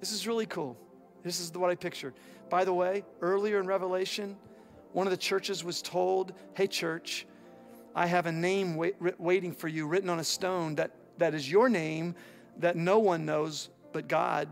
This 0.00 0.12
is 0.12 0.26
really 0.26 0.46
cool. 0.46 0.76
This 1.22 1.40
is 1.40 1.52
what 1.52 1.70
I 1.70 1.74
pictured. 1.74 2.14
By 2.48 2.64
the 2.64 2.72
way, 2.72 3.04
earlier 3.20 3.60
in 3.60 3.66
Revelation, 3.66 4.36
one 4.92 5.06
of 5.06 5.10
the 5.10 5.16
churches 5.16 5.62
was 5.62 5.82
told, 5.82 6.32
Hey, 6.54 6.66
church, 6.66 7.26
I 7.94 8.06
have 8.06 8.26
a 8.26 8.32
name 8.32 8.76
wait, 8.76 8.94
waiting 9.20 9.52
for 9.52 9.68
you 9.68 9.86
written 9.86 10.08
on 10.08 10.18
a 10.18 10.24
stone 10.24 10.76
that, 10.76 10.92
that 11.18 11.34
is 11.34 11.50
your 11.50 11.68
name 11.68 12.14
that 12.58 12.76
no 12.76 12.98
one 12.98 13.24
knows 13.26 13.68
but 13.92 14.08
God. 14.08 14.48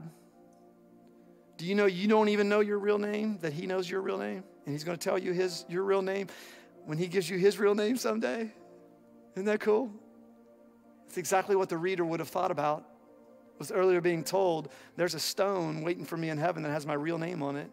Do 1.57 1.67
you 1.67 1.75
know 1.75 1.87
you 1.87 2.09
don't 2.09 2.29
even 2.29 2.49
know 2.49 2.61
your 2.61 2.79
real 2.79 2.99
name, 2.99 3.39
that 3.41 3.53
He 3.53 3.67
knows 3.67 3.89
your 3.91 4.01
real 4.01 4.19
name? 4.19 4.45
And 4.65 4.75
He's 4.75 4.85
going 4.85 4.97
to 4.97 5.03
tell 5.03 5.19
you 5.19 5.33
his, 5.33 5.65
your 5.69 5.83
real 5.83 6.03
name 6.03 6.29
when 6.85 6.99
He 6.99 7.09
gives 7.09 7.29
you 7.29 7.39
His 7.39 7.59
real 7.59 7.75
name 7.75 7.97
someday? 7.97 8.53
Isn't 9.39 9.47
that 9.47 9.61
cool? 9.61 9.89
It's 11.07 11.17
exactly 11.17 11.55
what 11.55 11.69
the 11.69 11.77
reader 11.77 12.05
would 12.05 12.19
have 12.19 12.29
thought 12.29 12.51
about. 12.51 12.85
Was 13.61 13.71
earlier 13.71 14.01
being 14.01 14.25
told, 14.25 14.69
there's 14.97 15.15
a 15.15 15.21
stone 15.21 15.83
waiting 15.83 16.05
for 16.05 16.17
me 16.17 16.29
in 16.29 16.39
heaven 16.39 16.65
that 16.65 16.71
has 16.71 16.85
my 16.85 16.95
real 16.95 17.19
name 17.19 17.41
on 17.41 17.55
it. 17.55 17.71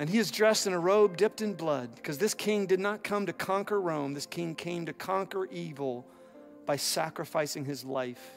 And 0.00 0.10
he 0.10 0.18
is 0.18 0.32
dressed 0.32 0.66
in 0.66 0.72
a 0.72 0.80
robe 0.80 1.16
dipped 1.16 1.40
in 1.40 1.54
blood, 1.54 1.94
because 1.94 2.18
this 2.18 2.34
king 2.34 2.66
did 2.66 2.80
not 2.80 3.04
come 3.04 3.26
to 3.26 3.32
conquer 3.32 3.80
Rome. 3.80 4.12
This 4.12 4.26
king 4.26 4.56
came 4.56 4.86
to 4.86 4.92
conquer 4.92 5.46
evil 5.52 6.04
by 6.66 6.74
sacrificing 6.74 7.64
his 7.64 7.84
life. 7.84 8.28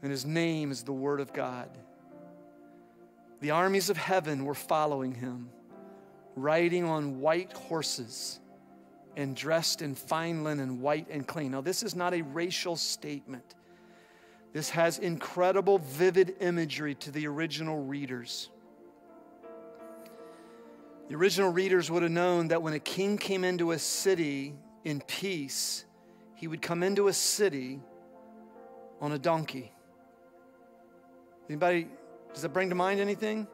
And 0.00 0.12
his 0.12 0.24
name 0.24 0.70
is 0.70 0.84
the 0.84 0.92
Word 0.92 1.18
of 1.18 1.32
God. 1.32 1.68
The 3.40 3.50
armies 3.50 3.90
of 3.90 3.96
heaven 3.96 4.44
were 4.44 4.54
following 4.54 5.12
him 5.12 5.48
riding 6.42 6.84
on 6.84 7.20
white 7.20 7.52
horses 7.52 8.40
and 9.16 9.34
dressed 9.36 9.82
in 9.82 9.94
fine 9.94 10.44
linen, 10.44 10.80
white 10.80 11.06
and 11.10 11.26
clean. 11.26 11.52
Now, 11.52 11.60
this 11.60 11.82
is 11.82 11.94
not 11.94 12.14
a 12.14 12.22
racial 12.22 12.76
statement. 12.76 13.54
This 14.52 14.70
has 14.70 14.98
incredible, 14.98 15.78
vivid 15.78 16.36
imagery 16.40 16.94
to 16.96 17.10
the 17.10 17.26
original 17.26 17.82
readers. 17.82 18.50
The 21.08 21.16
original 21.16 21.50
readers 21.50 21.90
would 21.90 22.02
have 22.02 22.12
known 22.12 22.48
that 22.48 22.62
when 22.62 22.72
a 22.72 22.78
king 22.78 23.18
came 23.18 23.44
into 23.44 23.72
a 23.72 23.78
city 23.78 24.54
in 24.84 25.00
peace, 25.00 25.84
he 26.34 26.46
would 26.46 26.62
come 26.62 26.82
into 26.82 27.08
a 27.08 27.12
city 27.12 27.80
on 29.00 29.12
a 29.12 29.18
donkey. 29.18 29.72
Anybody, 31.48 31.88
does 32.32 32.42
that 32.42 32.50
bring 32.50 32.68
to 32.68 32.76
mind 32.76 33.00
anything? 33.00 33.48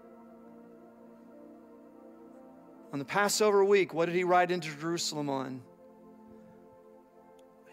On 2.97 2.99
the 2.99 3.05
Passover 3.05 3.63
week, 3.63 3.93
what 3.93 4.07
did 4.07 4.15
he 4.15 4.25
ride 4.25 4.51
into 4.51 4.75
Jerusalem 4.75 5.29
on? 5.29 5.61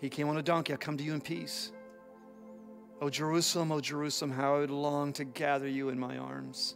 He 0.01 0.09
came 0.09 0.27
on 0.27 0.35
a 0.35 0.41
donkey. 0.43 0.73
I 0.73 0.75
come 0.75 0.97
to 0.97 1.03
you 1.05 1.13
in 1.13 1.21
peace. 1.21 1.71
O 2.99 3.09
Jerusalem, 3.09 3.71
O 3.71 3.79
Jerusalem, 3.79 4.31
how 4.31 4.57
I 4.57 4.59
would 4.59 4.69
long 4.69 5.13
to 5.13 5.23
gather 5.23 5.65
you 5.65 5.87
in 5.87 5.97
my 5.97 6.17
arms. 6.17 6.75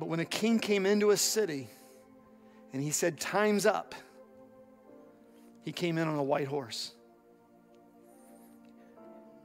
But 0.00 0.08
when 0.08 0.18
a 0.18 0.24
king 0.24 0.58
came 0.58 0.86
into 0.86 1.10
a 1.10 1.16
city 1.16 1.68
and 2.72 2.82
he 2.82 2.90
said, 2.90 3.20
Time's 3.20 3.64
up, 3.64 3.94
he 5.62 5.70
came 5.70 5.98
in 5.98 6.08
on 6.08 6.16
a 6.16 6.24
white 6.24 6.48
horse. 6.48 6.90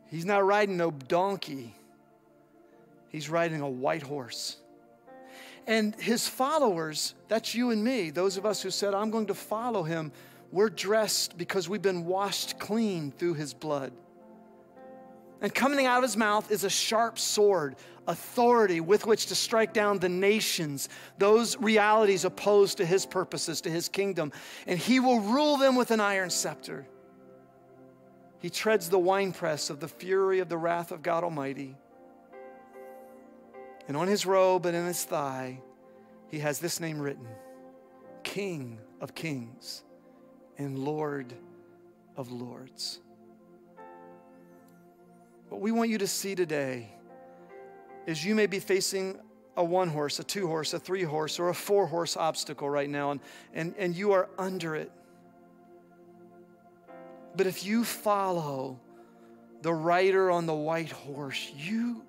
He's 0.09 0.25
not 0.25 0.43
riding 0.43 0.75
no 0.75 0.89
donkey, 0.89 1.75
he's 3.09 3.29
riding 3.29 3.61
a 3.61 3.69
white 3.69 4.01
horse. 4.01 4.57
And 5.67 5.95
his 5.95 6.27
followers, 6.27 7.13
that's 7.27 7.53
you 7.53 7.71
and 7.71 7.83
me, 7.83 8.09
those 8.09 8.37
of 8.37 8.45
us 8.45 8.61
who 8.61 8.71
said, 8.71 8.93
I'm 8.93 9.11
going 9.11 9.27
to 9.27 9.33
follow 9.33 9.83
him, 9.83 10.11
we're 10.51 10.69
dressed 10.69 11.37
because 11.37 11.69
we've 11.69 11.81
been 11.81 12.05
washed 12.05 12.59
clean 12.59 13.11
through 13.11 13.35
his 13.35 13.53
blood. 13.53 13.93
And 15.41 15.53
coming 15.53 15.85
out 15.87 15.97
of 15.97 16.03
his 16.03 16.17
mouth 16.17 16.51
is 16.51 16.63
a 16.63 16.69
sharp 16.69 17.17
sword, 17.17 17.75
authority 18.07 18.79
with 18.79 19.07
which 19.07 19.27
to 19.27 19.35
strike 19.35 19.73
down 19.73 19.97
the 19.97 20.09
nations, 20.09 20.87
those 21.17 21.57
realities 21.57 22.25
opposed 22.25 22.77
to 22.77 22.85
his 22.85 23.07
purposes, 23.07 23.61
to 23.61 23.69
his 23.69 23.89
kingdom. 23.89 24.31
And 24.67 24.77
he 24.77 24.99
will 24.99 25.19
rule 25.19 25.57
them 25.57 25.75
with 25.75 25.89
an 25.89 25.99
iron 25.99 26.29
scepter. 26.29 26.85
He 28.39 28.49
treads 28.49 28.89
the 28.89 28.99
winepress 28.99 29.69
of 29.69 29.79
the 29.79 29.87
fury 29.87 30.39
of 30.39 30.49
the 30.49 30.57
wrath 30.57 30.91
of 30.91 31.01
God 31.01 31.23
Almighty. 31.23 31.75
And 33.87 33.97
on 33.97 34.07
his 34.07 34.25
robe 34.25 34.65
and 34.65 34.75
in 34.75 34.85
his 34.85 35.03
thigh, 35.03 35.59
he 36.29 36.39
has 36.39 36.59
this 36.59 36.79
name 36.79 36.99
written 36.99 37.27
King 38.23 38.79
of 38.99 39.13
Kings 39.15 39.83
and 40.57 40.79
Lord 40.79 41.33
of 42.15 42.31
Lords. 42.31 42.99
What 45.49 45.59
we 45.59 45.71
want 45.71 45.89
you 45.89 45.97
to 45.97 46.07
see 46.07 46.35
today 46.35 46.89
is 48.05 48.23
you 48.23 48.35
may 48.35 48.47
be 48.47 48.59
facing 48.59 49.19
a 49.57 49.63
one 49.63 49.89
horse, 49.89 50.19
a 50.19 50.23
two 50.23 50.47
horse, 50.47 50.73
a 50.73 50.79
three 50.79 51.03
horse, 51.03 51.39
or 51.39 51.49
a 51.49 51.53
four 51.53 51.85
horse 51.85 52.15
obstacle 52.15 52.69
right 52.69 52.89
now, 52.89 53.11
and, 53.11 53.19
and, 53.53 53.75
and 53.77 53.95
you 53.95 54.13
are 54.13 54.29
under 54.37 54.75
it. 54.75 54.91
But 57.35 57.47
if 57.47 57.65
you 57.65 57.83
follow 57.83 58.79
the 59.61 59.73
rider 59.73 60.31
on 60.31 60.45
the 60.45 60.53
white 60.53 60.91
horse, 60.91 61.51
you, 61.55 62.03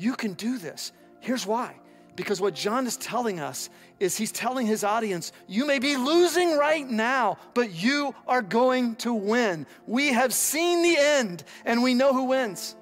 you 0.00 0.14
can 0.14 0.32
do 0.34 0.58
this. 0.58 0.92
Here's 1.20 1.46
why. 1.46 1.76
Because 2.16 2.40
what 2.40 2.54
John 2.54 2.86
is 2.86 2.96
telling 2.96 3.38
us 3.40 3.70
is 3.98 4.16
he's 4.16 4.32
telling 4.32 4.66
his 4.66 4.82
audience, 4.82 5.32
you 5.46 5.66
may 5.66 5.78
be 5.78 5.96
losing 5.96 6.56
right 6.56 6.88
now, 6.88 7.38
but 7.54 7.70
you 7.70 8.14
are 8.26 8.42
going 8.42 8.96
to 8.96 9.12
win. 9.12 9.66
We 9.86 10.08
have 10.08 10.32
seen 10.32 10.82
the 10.82 10.96
end 10.98 11.44
and 11.64 11.82
we 11.82 11.94
know 11.94 12.12
who 12.12 12.24
wins. 12.24 12.76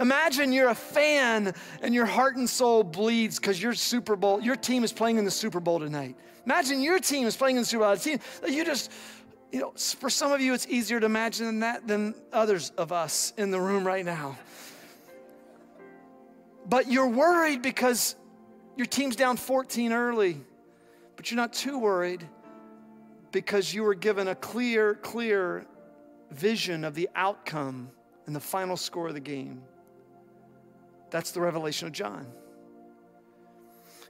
Imagine 0.00 0.52
you're 0.52 0.68
a 0.68 0.74
fan 0.74 1.54
and 1.80 1.94
your 1.94 2.06
heart 2.06 2.36
and 2.36 2.48
soul 2.48 2.82
bleeds 2.82 3.38
because 3.38 3.62
your 3.62 3.74
Super 3.74 4.16
Bowl, 4.16 4.40
your 4.40 4.56
team 4.56 4.82
is 4.82 4.92
playing 4.92 5.18
in 5.18 5.24
the 5.24 5.30
Super 5.30 5.60
Bowl 5.60 5.78
tonight. 5.78 6.16
Imagine 6.46 6.82
your 6.82 6.98
team 6.98 7.26
is 7.26 7.36
playing 7.36 7.56
in 7.56 7.62
the 7.62 7.66
Super 7.66 7.84
Bowl. 7.84 7.96
Team, 7.96 8.18
you 8.48 8.64
just, 8.64 8.90
you 9.52 9.60
know, 9.60 9.72
for 9.76 10.10
some 10.10 10.32
of 10.32 10.40
you, 10.40 10.52
it's 10.52 10.66
easier 10.66 10.98
to 10.98 11.06
imagine 11.06 11.60
that 11.60 11.86
than 11.86 12.14
others 12.32 12.70
of 12.76 12.92
us 12.92 13.32
in 13.36 13.50
the 13.50 13.60
room 13.60 13.86
right 13.86 14.04
now. 14.04 14.36
But 16.68 16.90
you're 16.90 17.08
worried 17.08 17.62
because 17.62 18.16
your 18.76 18.86
team's 18.86 19.16
down 19.16 19.36
14 19.36 19.92
early, 19.92 20.40
but 21.16 21.30
you're 21.30 21.36
not 21.36 21.52
too 21.52 21.78
worried 21.78 22.26
because 23.32 23.74
you 23.74 23.82
were 23.82 23.94
given 23.94 24.28
a 24.28 24.34
clear, 24.34 24.94
clear 24.94 25.66
vision 26.30 26.84
of 26.84 26.94
the 26.94 27.08
outcome 27.14 27.90
and 28.26 28.34
the 28.34 28.40
final 28.40 28.76
score 28.76 29.08
of 29.08 29.14
the 29.14 29.20
game. 29.20 29.62
That's 31.10 31.32
the 31.32 31.40
revelation 31.40 31.86
of 31.86 31.92
John. 31.92 32.26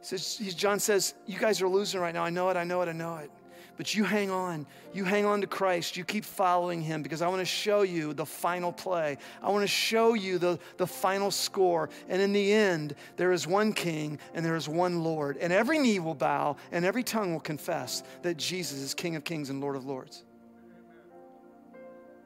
Says, 0.01 0.37
John 0.55 0.79
says, 0.79 1.14
You 1.27 1.38
guys 1.38 1.62
are 1.62 1.69
losing 1.69 2.01
right 2.01 2.14
now. 2.14 2.25
I 2.25 2.31
know 2.31 2.51
it, 2.51 2.57
I 2.57 2.64
know 2.64 2.83
it, 2.83 2.88
I 2.88 2.93
know 2.93 3.17
it. 3.17 3.31
But 3.77 3.95
you 3.95 4.05
hang 4.05 4.31
on. 4.31 4.67
You 4.93 5.05
hang 5.05 5.25
on 5.25 5.41
to 5.41 5.47
Christ. 5.47 5.97
You 5.97 6.05
keep 6.05 6.25
following 6.25 6.81
him 6.81 7.03
because 7.03 7.23
I 7.23 7.29
want 7.29 7.41
to 7.41 7.47
show 7.47 7.83
you 7.83 8.15
the 8.15 8.25
final 8.27 8.73
play. 8.73 9.19
I 9.43 9.51
want 9.51 9.63
to 9.63 9.69
show 9.69 10.15
you 10.15 10.39
the, 10.39 10.59
the 10.77 10.87
final 10.87 11.31
score. 11.31 11.89
And 12.09 12.23
in 12.23 12.33
the 12.33 12.53
end, 12.53 12.95
there 13.17 13.33
is 13.33 13.47
one 13.47 13.73
king 13.73 14.19
and 14.33 14.45
there 14.45 14.55
is 14.55 14.69
one 14.69 15.03
Lord. 15.03 15.37
And 15.39 15.53
every 15.53 15.79
knee 15.79 15.99
will 15.99 16.15
bow 16.15 16.57
and 16.71 16.85
every 16.85 17.03
tongue 17.03 17.33
will 17.33 17.41
confess 17.41 18.05
that 18.23 18.37
Jesus 18.37 18.79
is 18.79 18.95
King 18.95 19.17
of 19.17 19.25
kings 19.25 19.51
and 19.51 19.61
Lord 19.61 19.75
of 19.75 19.85
lords. 19.85 20.25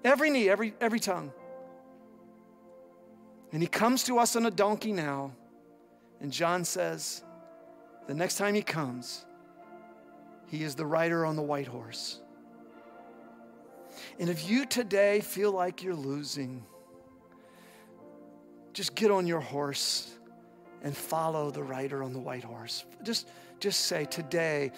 Every 0.04 0.30
knee, 0.30 0.48
every, 0.48 0.74
every 0.80 1.00
tongue. 1.00 1.32
And 3.52 3.62
he 3.62 3.68
comes 3.68 4.04
to 4.04 4.18
us 4.18 4.36
on 4.36 4.44
a 4.44 4.50
donkey 4.50 4.92
now. 4.92 5.32
And 6.20 6.30
John 6.30 6.64
says, 6.64 7.22
the 8.06 8.14
next 8.14 8.36
time 8.36 8.54
he 8.54 8.62
comes, 8.62 9.24
he 10.48 10.62
is 10.62 10.74
the 10.74 10.86
rider 10.86 11.24
on 11.24 11.36
the 11.36 11.42
white 11.42 11.66
horse. 11.66 12.20
And 14.18 14.28
if 14.28 14.48
you 14.48 14.66
today 14.66 15.20
feel 15.20 15.52
like 15.52 15.82
you're 15.82 15.94
losing, 15.94 16.64
just 18.72 18.94
get 18.94 19.10
on 19.10 19.26
your 19.26 19.40
horse 19.40 20.10
and 20.82 20.96
follow 20.96 21.50
the 21.50 21.62
rider 21.62 22.02
on 22.02 22.12
the 22.12 22.18
white 22.18 22.44
horse. 22.44 22.84
Just, 23.02 23.28
just 23.60 23.80
say, 23.80 24.04
Today, 24.04 24.72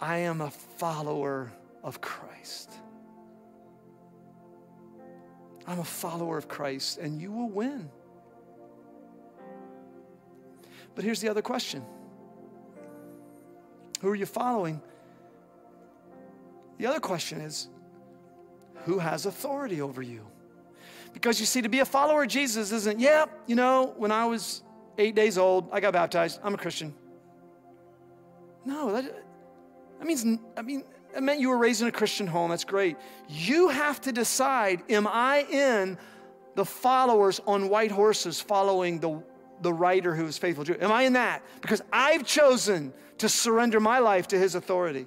I 0.00 0.18
am 0.18 0.40
a 0.40 0.50
follower 0.50 1.52
of 1.82 2.00
Christ. 2.00 2.72
I'm 5.66 5.80
a 5.80 5.84
follower 5.84 6.38
of 6.38 6.48
Christ, 6.48 6.98
and 6.98 7.20
you 7.20 7.32
will 7.32 7.48
win. 7.48 7.90
But 10.94 11.04
here's 11.04 11.20
the 11.20 11.28
other 11.28 11.42
question 11.42 11.84
Who 14.06 14.12
are 14.12 14.14
you 14.14 14.24
following? 14.24 14.80
The 16.78 16.86
other 16.86 17.00
question 17.00 17.40
is 17.40 17.68
Who 18.84 19.00
has 19.00 19.26
authority 19.26 19.80
over 19.82 20.00
you? 20.00 20.24
Because 21.12 21.40
you 21.40 21.46
see, 21.46 21.60
to 21.60 21.68
be 21.68 21.80
a 21.80 21.84
follower 21.84 22.22
of 22.22 22.28
Jesus 22.28 22.70
isn't, 22.70 23.00
yeah, 23.00 23.24
you 23.48 23.56
know, 23.56 23.94
when 23.96 24.12
I 24.12 24.26
was 24.26 24.62
eight 24.96 25.16
days 25.16 25.36
old, 25.36 25.68
I 25.72 25.80
got 25.80 25.92
baptized, 25.92 26.38
I'm 26.44 26.54
a 26.54 26.56
Christian. 26.56 26.94
No, 28.64 28.92
that, 28.92 29.24
that 29.98 30.06
means, 30.06 30.24
I 30.56 30.62
mean, 30.62 30.84
it 31.16 31.20
meant 31.20 31.40
you 31.40 31.48
were 31.48 31.58
raised 31.58 31.82
in 31.82 31.88
a 31.88 31.92
Christian 31.92 32.28
home. 32.28 32.50
That's 32.50 32.62
great. 32.62 32.96
You 33.28 33.70
have 33.70 34.00
to 34.02 34.12
decide 34.12 34.84
am 34.88 35.08
I 35.08 35.44
in 35.50 35.98
the 36.54 36.64
followers 36.64 37.40
on 37.44 37.68
white 37.68 37.90
horses 37.90 38.40
following 38.40 39.00
the, 39.00 39.20
the 39.60 39.72
rider 39.72 40.14
who 40.14 40.26
is 40.26 40.38
faithful? 40.38 40.64
Am 40.80 40.92
I 40.92 41.02
in 41.02 41.14
that? 41.14 41.42
Because 41.60 41.82
I've 41.92 42.26
chosen 42.26 42.92
to 43.18 43.28
surrender 43.28 43.80
my 43.80 43.98
life 43.98 44.28
to 44.28 44.38
his 44.38 44.54
authority. 44.54 45.06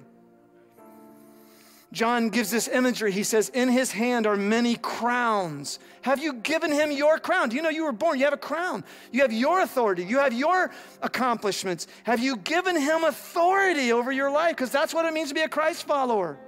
John 1.92 2.28
gives 2.28 2.50
this 2.52 2.68
imagery. 2.68 3.10
He 3.10 3.24
says, 3.24 3.48
In 3.48 3.68
his 3.68 3.90
hand 3.90 4.26
are 4.26 4.36
many 4.36 4.76
crowns. 4.76 5.80
Have 6.02 6.22
you 6.22 6.34
given 6.34 6.70
him 6.70 6.92
your 6.92 7.18
crown? 7.18 7.48
Do 7.48 7.56
you 7.56 7.62
know 7.62 7.68
you 7.68 7.84
were 7.84 7.92
born? 7.92 8.18
You 8.18 8.24
have 8.26 8.32
a 8.32 8.38
crown. 8.38 8.84
You 9.10 9.22
have 9.22 9.32
your 9.32 9.60
authority. 9.60 10.04
You 10.04 10.18
have 10.18 10.32
your 10.32 10.70
accomplishments. 11.02 11.88
Have 12.04 12.20
you 12.20 12.36
given 12.36 12.80
him 12.80 13.02
authority 13.02 13.92
over 13.92 14.12
your 14.12 14.30
life? 14.30 14.56
Because 14.56 14.70
that's 14.70 14.94
what 14.94 15.04
it 15.04 15.12
means 15.12 15.30
to 15.30 15.34
be 15.34 15.40
a 15.40 15.48
Christ 15.48 15.84
follower. 15.84 16.38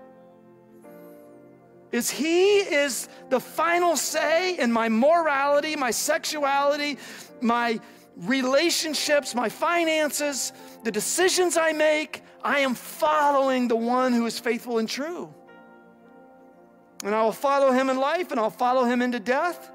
Is 1.93 2.11
he 2.11 2.59
is 2.59 3.09
the 3.29 3.39
final 3.39 3.97
say 3.97 4.59
in 4.59 4.73
my 4.73 4.89
morality, 4.89 5.77
my 5.77 5.91
sexuality, 5.91 6.99
my 7.43 7.79
relationships, 8.17 9.35
my 9.35 9.51
finances, 9.51 10.55
the 10.85 10.91
decisions 10.91 11.59
I 11.59 11.73
make, 11.73 12.23
I 12.43 12.61
am 12.61 12.75
following 12.75 13.69
the 13.69 13.77
one 13.77 14.15
who 14.15 14.25
is 14.25 14.39
faithful 14.39 14.79
and 14.79 14.89
true. 14.89 15.33
And 17.05 17.15
I 17.15 17.23
will 17.23 17.33
follow 17.33 17.73
him 17.73 17.91
in 17.91 17.99
life 17.99 18.31
and 18.31 18.41
I'll 18.41 18.51
follow 18.51 18.85
him 18.85 19.03
into 19.03 19.21
death. 19.21 19.71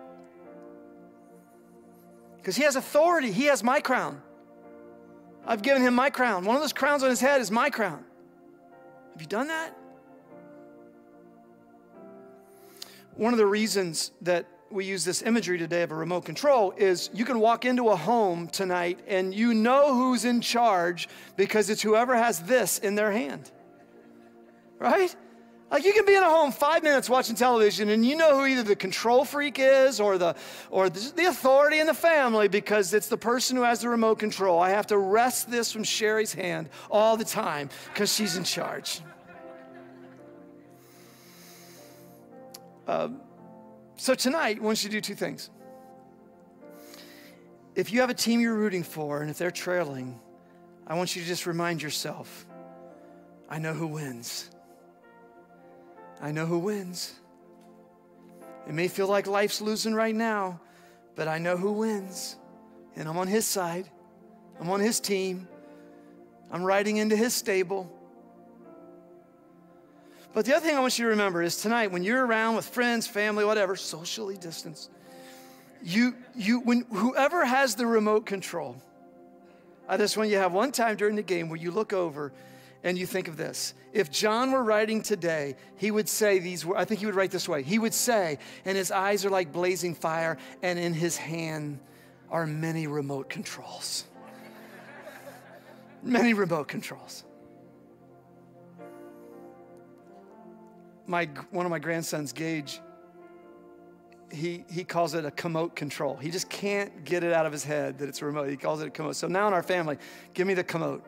Because 2.38 2.56
he 2.56 2.64
has 2.64 2.76
authority, 2.76 3.32
he 3.32 3.46
has 3.46 3.64
my 3.64 3.80
crown. 3.80 4.22
I've 5.46 5.62
given 5.62 5.82
him 5.82 5.94
my 5.94 6.10
crown. 6.10 6.46
One 6.46 6.56
of 6.56 6.62
those 6.62 6.74
crowns 6.74 7.04
on 7.04 7.10
his 7.10 7.22
head 7.22 7.42
is 7.42 7.52
my 7.52 7.70
crown. 7.70 8.04
Have 9.14 9.22
you 9.22 9.28
done 9.28 9.48
that? 9.50 9.76
One 13.18 13.34
of 13.34 13.40
the 13.40 13.48
reasons 13.48 14.12
that 14.22 14.46
we 14.70 14.86
use 14.86 15.04
this 15.04 15.24
imagery 15.24 15.58
today 15.58 15.82
of 15.82 15.92
a 15.92 15.96
remote 15.96 16.24
control 16.24 16.72
is 16.78 17.10
you 17.16 17.26
can 17.26 17.40
walk 17.40 17.66
into 17.66 17.90
a 17.90 17.96
home 17.96 18.48
tonight 18.48 19.00
and 19.08 19.34
you 19.34 19.56
know 19.56 19.96
who's 19.96 20.24
in 20.24 20.40
charge 20.40 21.10
because 21.36 21.72
it's 21.72 21.82
whoever 21.82 22.16
has 22.16 22.42
this 22.42 22.78
in 22.78 22.94
their 22.94 23.12
hand. 23.12 23.52
Right? 24.78 25.16
Like 25.72 25.84
you 25.84 25.94
can 25.94 26.06
be 26.06 26.14
in 26.14 26.22
a 26.22 26.30
home 26.30 26.52
five 26.52 26.84
minutes 26.84 27.10
watching 27.10 27.36
television 27.36 27.90
and 27.90 28.06
you 28.06 28.16
know 28.16 28.40
who 28.40 28.46
either 28.46 28.62
the 28.62 28.76
control 28.76 29.26
freak 29.26 29.58
is 29.60 30.00
or 30.00 30.20
the 30.20 30.36
or 30.70 30.88
the 30.90 31.26
authority 31.26 31.80
in 31.80 31.88
the 31.88 31.96
family 31.96 32.48
because 32.48 32.94
it's 32.94 33.08
the 33.08 33.18
person 33.18 33.58
who 33.58 33.64
has 33.64 33.82
the 33.82 33.90
remote 33.90 34.20
control. 34.20 34.60
I 34.60 34.70
have 34.70 34.88
to 34.88 34.98
wrest 34.98 35.50
this 35.50 35.72
from 35.72 35.84
Sherry's 35.84 36.34
hand 36.34 36.70
all 36.92 37.18
the 37.18 37.26
time 37.26 37.70
because 37.92 38.14
she's 38.14 38.38
in 38.38 38.44
charge. 38.44 39.02
Um, 42.88 43.20
so 43.98 44.16
tonight, 44.16 44.58
I 44.60 44.64
want 44.64 44.84
you 44.84 44.90
to 44.90 44.96
do 44.96 45.02
two 45.02 45.16
things. 45.16 45.50
If 47.76 47.92
you 47.92 48.00
have 48.00 48.10
a 48.10 48.14
team 48.14 48.40
you're 48.40 48.56
rooting 48.56 48.84
for 48.84 49.22
and 49.22 49.30
if 49.30 49.38
they're 49.38 49.52
trailing, 49.52 50.20
I 50.88 50.96
want 50.96 51.16
you 51.16 51.22
to 51.22 51.28
just 51.28 51.46
remind 51.46 51.82
yourself 51.82 52.46
I 53.50 53.60
know 53.60 53.74
who 53.74 53.88
wins. 53.88 54.50
I 56.22 56.32
know 56.32 56.46
who 56.46 56.60
wins. 56.60 57.14
It 58.68 58.74
may 58.74 58.88
feel 58.88 59.08
like 59.08 59.28
life's 59.28 59.62
losing 59.62 59.94
right 59.94 60.16
now, 60.16 60.60
but 61.16 61.28
I 61.28 61.38
know 61.38 61.56
who 61.58 61.74
wins. 61.74 62.38
And 62.96 63.08
I'm 63.08 63.18
on 63.18 63.28
his 63.28 63.46
side, 63.46 63.90
I'm 64.60 64.70
on 64.70 64.80
his 64.80 65.00
team, 65.00 65.48
I'm 66.52 66.64
riding 66.64 66.98
into 66.98 67.16
his 67.16 67.34
stable. 67.34 67.92
But 70.38 70.46
the 70.46 70.56
other 70.56 70.68
thing 70.68 70.78
I 70.78 70.80
want 70.82 71.00
you 71.00 71.06
to 71.06 71.10
remember 71.10 71.42
is 71.42 71.58
tonight, 71.58 71.92
when 71.92 72.04
you're 72.04 72.24
around 72.24 72.58
with 72.58 72.68
friends, 72.68 73.08
family, 73.08 73.44
whatever, 73.44 73.76
socially 73.76 74.38
distanced, 74.38 74.92
you, 75.82 76.14
you, 76.36 76.60
when 76.60 76.82
whoever 76.94 77.44
has 77.44 77.74
the 77.74 77.88
remote 77.88 78.28
control, 78.28 78.80
I 79.90 79.98
just 79.98 80.16
want 80.16 80.30
you 80.30 80.36
to 80.36 80.42
have 80.44 80.52
one 80.52 80.72
time 80.72 80.96
during 80.96 81.16
the 81.16 81.24
game 81.24 81.50
where 81.50 81.58
you 81.58 81.72
look 81.72 81.92
over 81.92 82.34
and 82.84 83.00
you 83.00 83.08
think 83.08 83.28
of 83.28 83.36
this. 83.36 83.74
If 83.94 84.12
John 84.12 84.52
were 84.52 84.64
writing 84.64 85.02
today, 85.02 85.56
he 85.76 85.90
would 85.90 86.08
say 86.08 86.38
these 86.38 86.64
words. 86.64 86.80
I 86.80 86.86
think 86.86 87.00
he 87.00 87.08
would 87.08 87.16
write 87.16 87.32
this 87.32 87.50
way. 87.50 87.64
He 87.64 87.80
would 87.80 87.96
say, 87.96 88.38
and 88.64 88.78
his 88.78 88.92
eyes 88.92 89.26
are 89.26 89.32
like 89.32 89.52
blazing 89.52 89.96
fire, 89.96 90.38
and 90.62 90.78
in 90.78 90.94
his 90.94 91.18
hand 91.18 91.80
are 92.30 92.46
many 92.46 92.86
remote 92.86 93.28
controls. 93.28 94.06
many 96.04 96.36
remote 96.36 96.68
controls. 96.68 97.24
My, 101.08 101.26
one 101.52 101.66
of 101.66 101.70
my 101.70 101.80
grandsons, 101.80 102.34
Gage, 102.34 102.82
he, 104.32 104.66
he 104.70 104.84
calls 104.84 105.14
it 105.14 105.26
a 105.26 105.32
commode 105.32 105.76
control. 105.76 106.18
He 106.18 106.30
just 106.30 106.50
can't 106.50 107.06
get 107.06 107.24
it 107.24 107.32
out 107.32 107.46
of 107.46 107.52
his 107.52 107.64
head 107.64 107.98
that 108.00 108.10
it's 108.10 108.22
a 108.22 108.26
remote. 108.26 108.50
He 108.50 108.58
calls 108.58 108.82
it 108.82 108.88
a 108.88 108.92
commode. 108.92 109.16
So 109.16 109.28
now 109.28 109.48
in 109.48 109.54
our 109.54 109.64
family, 109.64 109.98
give 110.34 110.46
me 110.46 110.54
the 110.54 110.66
commode. 110.66 111.02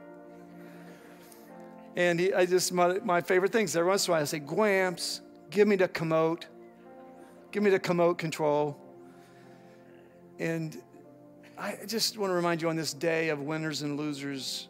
And 1.96 2.20
he, 2.20 2.34
I 2.34 2.46
just, 2.46 2.72
my, 2.72 3.00
my 3.00 3.20
favorite 3.20 3.52
things, 3.52 3.76
every 3.76 3.90
once 3.90 4.08
in 4.08 4.12
a 4.12 4.14
while 4.14 4.22
I 4.22 4.26
say, 4.26 4.40
Gwamps, 4.40 5.20
give 5.50 5.68
me 5.68 5.76
the 5.76 5.90
commode. 5.90 6.46
Give 7.52 7.62
me 7.62 7.70
the 7.70 7.80
commode 7.80 8.18
control. 8.18 8.78
And 10.38 10.82
I 11.58 11.78
just 11.86 12.18
want 12.18 12.32
to 12.32 12.36
remind 12.36 12.62
you 12.62 12.70
on 12.70 12.78
this 12.78 12.94
day 12.94 13.30
of 13.30 13.42
winners 13.42 13.82
and 13.82 13.98
losers, 13.98 14.70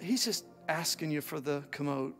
he's 0.00 0.24
just 0.24 0.46
asking 0.68 1.10
you 1.10 1.20
for 1.20 1.40
the 1.40 1.62
commode. 1.70 2.14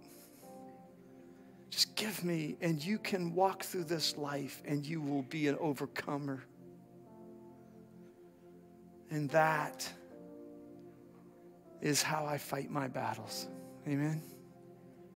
Just 1.70 1.96
give 1.96 2.24
me, 2.24 2.56
and 2.60 2.82
you 2.84 2.98
can 2.98 3.34
walk 3.34 3.64
through 3.64 3.84
this 3.84 4.16
life 4.16 4.62
and 4.64 4.86
you 4.86 5.00
will 5.00 5.22
be 5.22 5.48
an 5.48 5.56
overcomer. 5.58 6.44
And 9.10 9.28
that 9.30 9.88
is 11.80 12.02
how 12.02 12.24
I 12.26 12.38
fight 12.38 12.70
my 12.70 12.88
battles. 12.88 13.48
Amen. 13.86 14.22